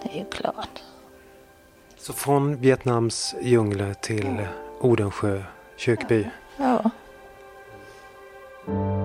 Det 0.03 0.09
är 0.09 0.19
ju 0.19 0.25
klart. 0.25 0.83
Så 1.97 2.13
från 2.13 2.57
Vietnams 2.57 3.35
djungler 3.41 3.95
till 3.95 4.47
Odensjö 4.81 5.43
kyrkby. 5.77 6.27
Ja. 6.57 6.91
Har 8.67 9.04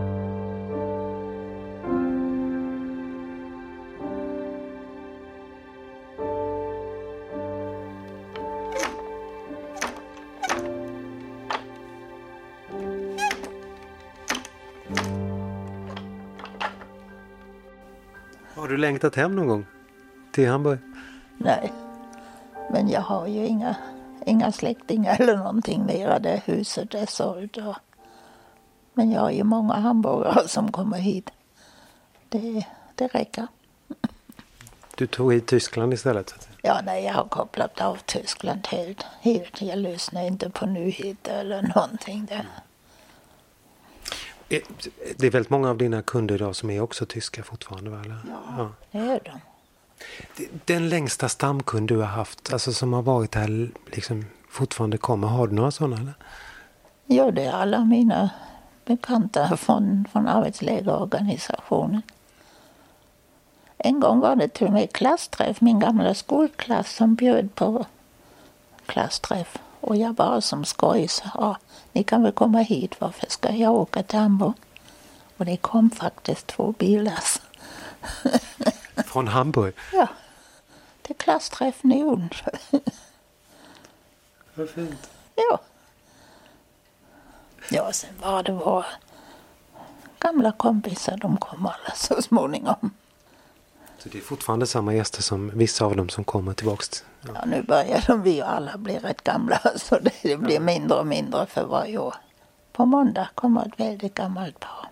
längtat 18.89 19.15
hem 19.15 19.35
någon 19.35 19.47
gång? 19.47 19.65
Till 20.31 20.49
Hamburg? 20.49 20.79
Nej. 21.37 21.73
Men 22.71 22.89
jag 22.89 23.01
har 23.01 23.27
ju 23.27 23.45
inga, 23.45 23.75
inga 24.25 24.51
släktingar 24.51 25.21
eller 25.21 25.37
någonting 25.37 25.85
mera. 25.85 26.19
Det 26.19 26.41
huset 26.45 26.93
är 26.93 27.05
sålt. 27.05 27.57
Och... 27.57 27.75
Men 28.93 29.11
jag 29.11 29.21
har 29.21 29.31
ju 29.31 29.43
många 29.43 29.73
hamburgare 29.73 30.47
som 30.47 30.71
kommer 30.71 30.97
hit. 30.97 31.29
Det, 32.29 32.65
det 32.95 33.07
räcker. 33.07 33.47
du 34.95 35.07
tog 35.07 35.33
hit 35.33 35.47
Tyskland 35.47 35.93
istället? 35.93 36.49
Ja, 36.61 36.81
nej, 36.85 37.05
jag 37.05 37.13
har 37.13 37.25
kopplat 37.25 37.81
av 37.81 37.97
Tyskland 38.05 38.67
helt. 38.67 39.05
helt. 39.21 39.61
Jag 39.61 39.77
lyssnar 39.77 40.27
inte 40.27 40.49
på 40.49 40.65
nyheter 40.65 41.39
eller 41.39 41.61
någonting 41.75 42.25
där. 42.25 42.45
Det 44.49 45.27
är 45.27 45.31
väldigt 45.31 45.49
många 45.49 45.69
av 45.69 45.77
dina 45.77 46.01
kunder 46.01 46.35
idag 46.35 46.55
som 46.55 46.69
är 46.69 46.81
också 46.81 47.05
tyska 47.05 47.43
fortfarande? 47.43 47.89
Va? 47.89 48.01
eller? 48.05 48.17
Ja. 48.57 48.69
Det 48.91 48.97
är 48.97 49.19
de. 49.25 49.39
Den 50.65 50.89
längsta 50.89 51.29
stamkund 51.29 51.87
du 51.87 51.97
har 51.97 52.05
haft, 52.05 52.53
alltså 52.53 52.73
som 52.73 52.93
har 52.93 53.01
varit 53.01 53.35
här 53.35 53.71
liksom 53.85 54.25
fortfarande 54.49 54.97
kommer, 54.97 55.27
har 55.27 55.47
du 55.47 55.55
några 55.55 55.71
sådana? 55.71 55.97
Eller? 55.97 56.13
Ja, 57.05 57.31
det 57.31 57.43
är 57.43 57.51
alla 57.51 57.85
mina 57.85 58.29
bekanta 58.85 59.57
från, 59.57 60.07
från 60.11 60.27
arbetslägerorganisationen. 60.27 62.01
En 63.77 63.99
gång 63.99 64.19
var 64.19 64.35
det 64.35 64.47
till 64.47 64.67
och 64.67 64.73
med 64.73 64.93
klassträff, 64.93 65.61
min 65.61 65.79
gamla 65.79 66.13
skolklass 66.13 66.95
som 66.95 67.15
bjöd 67.15 67.55
på 67.55 67.85
klassträff. 68.85 69.57
Och 69.81 69.95
jag 69.95 70.15
bara 70.15 70.41
som 70.41 70.65
skoj 70.65 71.07
sa, 71.07 71.23
ja, 71.33 71.57
ni 71.91 72.03
kan 72.03 72.23
väl 72.23 72.31
komma 72.31 72.59
hit, 72.59 72.95
varför 73.01 73.25
ska 73.29 73.51
jag 73.51 73.73
åka 73.73 74.03
till 74.03 74.19
Hamburg? 74.19 74.53
Och 75.37 75.45
det 75.45 75.57
kom 75.57 75.89
faktiskt 75.91 76.47
två 76.47 76.71
bilar. 76.71 77.19
Från 79.05 79.27
Hamburg? 79.27 79.73
Ja, 79.93 80.07
till 81.01 81.15
klassträffen 81.15 81.91
i 81.91 82.03
Onsjö. 82.03 82.51
Vad 84.53 84.69
fint. 84.69 85.09
Ja. 85.35 85.59
Ja, 87.69 87.91
sen 87.91 88.09
var 88.21 88.43
det 88.43 88.51
våra 88.51 88.85
gamla 90.19 90.51
kompisar, 90.51 91.17
de 91.17 91.37
kom 91.37 91.65
alla 91.65 91.95
så 91.95 92.21
småningom. 92.21 92.91
Så 93.99 94.09
det 94.09 94.17
är 94.17 94.21
fortfarande 94.21 94.67
samma 94.67 94.93
gäster 94.93 95.21
som 95.21 95.51
vissa 95.53 95.85
av 95.85 95.95
dem 95.95 96.09
som 96.09 96.23
kommer 96.23 96.53
tillbaks? 96.53 97.05
Ja. 97.21 97.31
Ja, 97.33 97.45
nu 97.45 97.63
börjar 97.63 98.03
de, 98.07 98.21
vi 98.21 98.41
alla 98.41 98.77
bli 98.77 98.97
rätt 98.97 99.23
gamla 99.23 99.61
så 99.75 99.99
det, 99.99 100.13
det 100.23 100.37
blir 100.37 100.59
mindre 100.59 100.97
och 100.97 101.07
mindre 101.07 101.45
för 101.45 101.65
varje 101.65 101.97
år. 101.97 102.15
På 102.71 102.85
måndag 102.85 103.27
kommer 103.35 103.65
ett 103.65 103.79
väldigt 103.79 104.13
gammalt 104.13 104.59
par. 104.59 104.87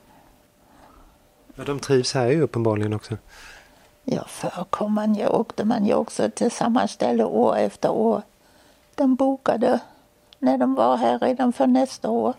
Ja, 1.55 1.63
de 1.63 1.79
trivs 1.79 2.13
här 2.13 2.27
ju 2.27 2.41
uppenbarligen 2.41 2.93
också. 2.93 3.17
Ja, 4.03 4.23
förr 4.27 4.65
kom 4.69 4.93
man 4.93 5.15
ju, 5.15 5.27
åkte 5.27 5.65
man 5.65 5.85
ju 5.85 5.93
också 5.93 6.29
till 6.35 6.51
samma 6.51 6.87
ställe 6.87 7.23
år 7.23 7.57
efter 7.57 7.91
år. 7.91 8.21
De 8.95 9.15
bokade 9.15 9.79
när 10.39 10.57
de 10.57 10.75
var 10.75 10.97
här 10.97 11.19
redan 11.19 11.53
för 11.53 11.67
nästa 11.67 12.09
år. 12.09 12.33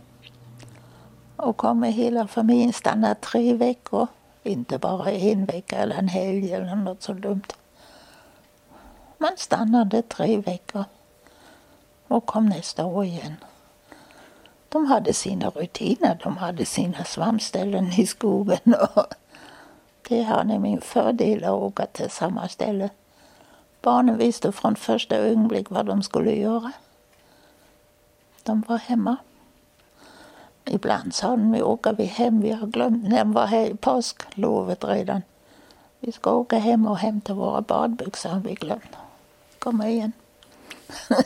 Och 1.37 1.57
kom 1.57 1.81
med 1.81 1.93
hela 1.93 2.27
familjen, 2.27 2.73
stannade 2.73 3.15
tre 3.15 3.55
veckor. 3.55 4.07
Inte 4.49 4.79
bara 4.79 5.11
en 5.11 5.45
vecka 5.45 5.77
eller 5.77 5.97
en 5.97 6.09
helg 6.09 6.53
eller 6.53 6.75
något 6.77 7.03
så 7.03 7.13
dumt. 7.13 7.47
Man 9.19 9.37
stannade 9.37 10.03
tre 10.03 10.37
veckor 10.37 10.85
och 12.09 12.27
kom 12.27 12.47
nästa 12.47 12.87
år 12.87 13.05
igen. 13.05 13.37
De 14.69 14.87
hade 14.87 15.13
sina 15.13 15.51
rutiner, 15.51 16.21
de 16.23 16.37
hade 16.37 16.65
sina 16.65 17.05
svampställen 17.05 17.87
i 17.87 18.07
skogen. 18.07 18.75
Och 18.95 19.15
det 20.09 20.23
har 20.23 20.45
nämligen 20.45 20.81
fördel 20.81 21.45
att 21.45 21.51
åka 21.51 21.87
till 21.87 22.11
samma 22.11 22.49
ställe. 22.49 22.91
Barnen 23.83 24.19
visste 24.19 24.53
från 24.53 24.77
första 24.77 25.17
ögonblick 25.17 25.71
vad 25.71 25.87
de 25.87 26.03
skulle 26.03 26.33
göra. 26.33 26.73
De 28.43 28.65
var 28.69 28.79
hemma. 28.79 29.17
Ibland 30.69 31.15
sa 31.15 31.29
de, 31.31 31.51
nu 31.51 31.63
åker 31.63 31.93
vi 31.93 32.05
hem, 32.05 32.41
vi 32.41 32.51
har 32.53 32.67
glömt, 32.67 33.09
när 33.09 33.19
de 33.19 33.33
var 33.33 33.47
här 33.47 33.67
i 33.67 33.77
påsklovet 33.77 34.85
redan. 34.85 35.23
Vi 36.01 36.13
ska 36.13 36.33
åka 36.33 36.59
hem 36.59 36.87
och 36.87 36.99
hämta 36.99 37.35
våra 37.35 37.61
badbyxor, 37.61 38.31
har 38.31 38.41
vi 38.41 38.55
glömt. 38.55 38.97
Komma 39.59 39.89
igen. 39.89 40.13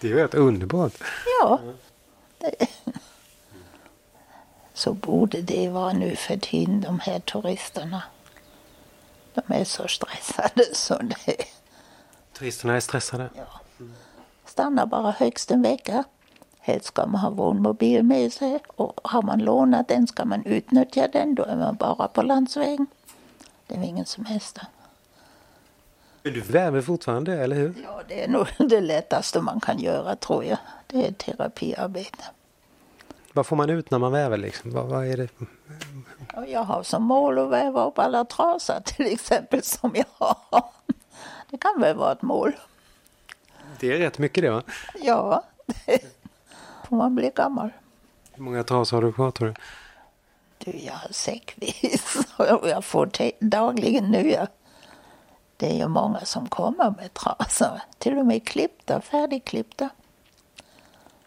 Det 0.00 0.10
är 0.10 0.12
ju 0.12 0.16
rätt 0.16 0.34
underbart. 0.34 0.92
Ja. 1.40 1.60
Det. 2.38 2.68
Så 4.72 4.92
borde 4.92 5.42
det 5.42 5.68
vara 5.68 5.92
nu 5.92 6.16
för 6.16 6.36
tiden, 6.36 6.80
de 6.80 7.00
här 7.00 7.20
turisterna. 7.20 8.02
De 9.34 9.42
är 9.54 9.64
så 9.64 9.88
stressade 9.88 10.64
så 10.74 10.98
det 10.98 11.44
Turisterna 12.32 12.76
är 12.76 12.80
stressade. 12.80 13.30
stannar 14.44 14.86
bara 14.86 15.10
högst 15.10 15.50
en 15.50 15.62
vecka. 15.62 16.04
Helst 16.66 16.86
ska 16.86 17.06
man 17.06 17.20
ha 17.20 17.30
wohnmobil 17.30 18.02
med 18.02 18.32
sig 18.32 18.58
och 18.76 19.00
har 19.04 19.22
man 19.22 19.38
lånat 19.38 19.88
den 19.88 20.06
ska 20.06 20.24
man 20.24 20.44
utnyttja 20.44 21.08
den. 21.08 21.34
Då 21.34 21.44
är 21.44 21.56
man 21.56 21.76
bara 21.76 22.08
på 22.08 22.22
landsvägen. 22.22 22.86
Det 23.66 23.74
är 23.74 23.82
ingen 23.82 24.06
semester. 24.06 24.66
Men 26.22 26.32
du 26.32 26.40
väver 26.40 26.80
fortfarande, 26.80 27.32
eller 27.32 27.56
hur? 27.56 27.74
Ja, 27.84 28.02
det 28.08 28.24
är 28.24 28.28
nog 28.28 28.46
det 28.68 28.80
lättaste 28.80 29.40
man 29.40 29.60
kan 29.60 29.78
göra 29.78 30.16
tror 30.16 30.44
jag. 30.44 30.58
Det 30.86 31.06
är 31.06 31.12
terapiarbete. 31.12 32.24
Vad 33.32 33.46
får 33.46 33.56
man 33.56 33.70
ut 33.70 33.90
när 33.90 33.98
man 33.98 34.12
väver 34.12 34.36
liksom? 34.36 34.70
Vad, 34.70 34.86
vad 34.86 35.06
är 35.06 35.16
det? 35.16 35.28
Jag 36.48 36.64
har 36.64 36.82
som 36.82 37.02
mål 37.02 37.38
att 37.38 37.50
väva 37.50 37.84
upp 37.84 37.98
alla 37.98 38.24
trasor 38.24 38.80
till 38.84 39.06
exempel 39.06 39.62
som 39.62 39.90
jag 39.94 40.06
har. 40.18 40.64
Det 41.50 41.58
kan 41.58 41.80
väl 41.80 41.96
vara 41.96 42.12
ett 42.12 42.22
mål. 42.22 42.52
Det 43.80 43.92
är 43.92 43.98
rätt 43.98 44.18
mycket 44.18 44.42
det 44.42 44.50
va? 44.50 44.62
Ja, 45.02 45.44
får 46.88 46.96
man 46.96 47.14
bli 47.14 47.30
gammal. 47.34 47.70
Hur 48.32 48.42
många 48.42 48.64
trasor 48.64 48.96
har 48.96 49.02
du 49.02 49.12
kvar 49.12 49.30
tror 49.30 49.48
du? 49.48 49.54
Du, 50.58 50.78
jag 50.78 50.92
har 50.92 51.12
säckvis 51.12 52.16
och 52.36 52.68
jag 52.68 52.84
får 52.84 53.10
dagligen 53.40 54.04
nya. 54.04 54.46
Det 55.56 55.70
är 55.70 55.76
ju 55.76 55.88
många 55.88 56.20
som 56.20 56.48
kommer 56.48 56.90
med 56.90 57.14
trasor, 57.14 57.80
till 57.98 58.18
och 58.18 58.26
med 58.26 58.46
klippta, 58.46 59.00
färdigklippta. 59.00 59.88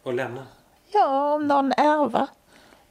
Och 0.04 0.14
lämna? 0.14 0.46
Ja, 0.94 1.34
om 1.34 1.48
någon 1.48 1.72
ärver 1.72 2.28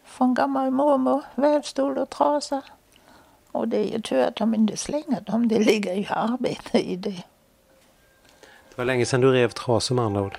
från 0.04 0.34
gammal 0.34 0.70
mormor, 0.70 1.22
vävstol 1.34 1.98
och 1.98 2.10
trasa. 2.10 2.62
Och 3.52 3.68
det 3.68 3.76
är 3.78 3.92
ju 3.92 4.00
tur 4.00 4.22
att 4.22 4.36
de 4.36 4.54
inte 4.54 4.76
slänger 4.76 5.20
dem, 5.20 5.48
det 5.48 5.58
ligger 5.58 5.94
ju 5.94 6.06
arbete 6.08 6.78
i 6.78 6.96
det. 6.96 7.22
Det 8.68 8.76
var 8.76 8.84
länge 8.84 9.06
sedan 9.06 9.20
du 9.20 9.32
rev 9.32 9.48
trasor 9.48 9.94
med 9.94 10.04
andra 10.04 10.22
ord. 10.22 10.38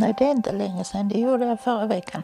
Nej, 0.00 0.14
det 0.18 0.24
är 0.24 0.30
inte 0.30 0.52
länge 0.52 0.84
sedan, 0.84 1.08
det 1.08 1.18
gjorde 1.18 1.44
jag 1.46 1.60
förra 1.60 1.86
veckan. 1.86 2.22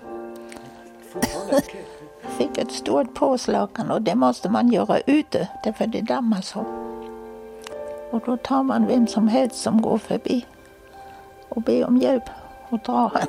Fick 2.39 2.59
ett 2.59 2.73
stort 2.73 3.15
påslakan 3.15 3.91
och 3.91 4.03
det 4.03 4.15
måste 4.15 4.49
man 4.49 4.69
göra 4.69 5.01
ute, 5.01 5.49
därför 5.65 5.87
det 5.87 6.01
dammar 6.01 6.41
så. 6.41 6.65
Och 8.11 8.23
då 8.27 8.37
tar 8.37 8.63
man 8.63 8.87
vem 8.87 9.07
som 9.07 9.29
helst 9.29 9.57
som 9.57 9.83
går 9.83 9.99
förbi 9.99 10.47
och 11.49 11.63
ber 11.63 11.87
om 11.87 11.97
hjälp 11.97 12.31
och 12.69 12.79
drar. 12.79 13.25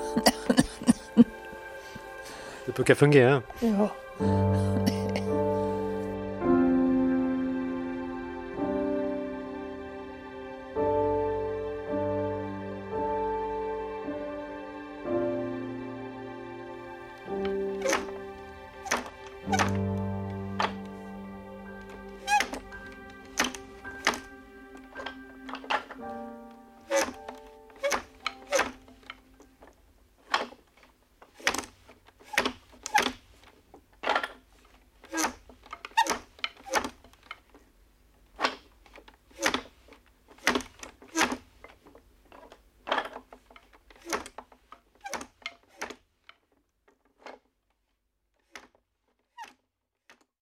Det 2.66 2.76
brukar 2.76 2.96
fungera. 2.96 3.42
ja. 3.60 3.90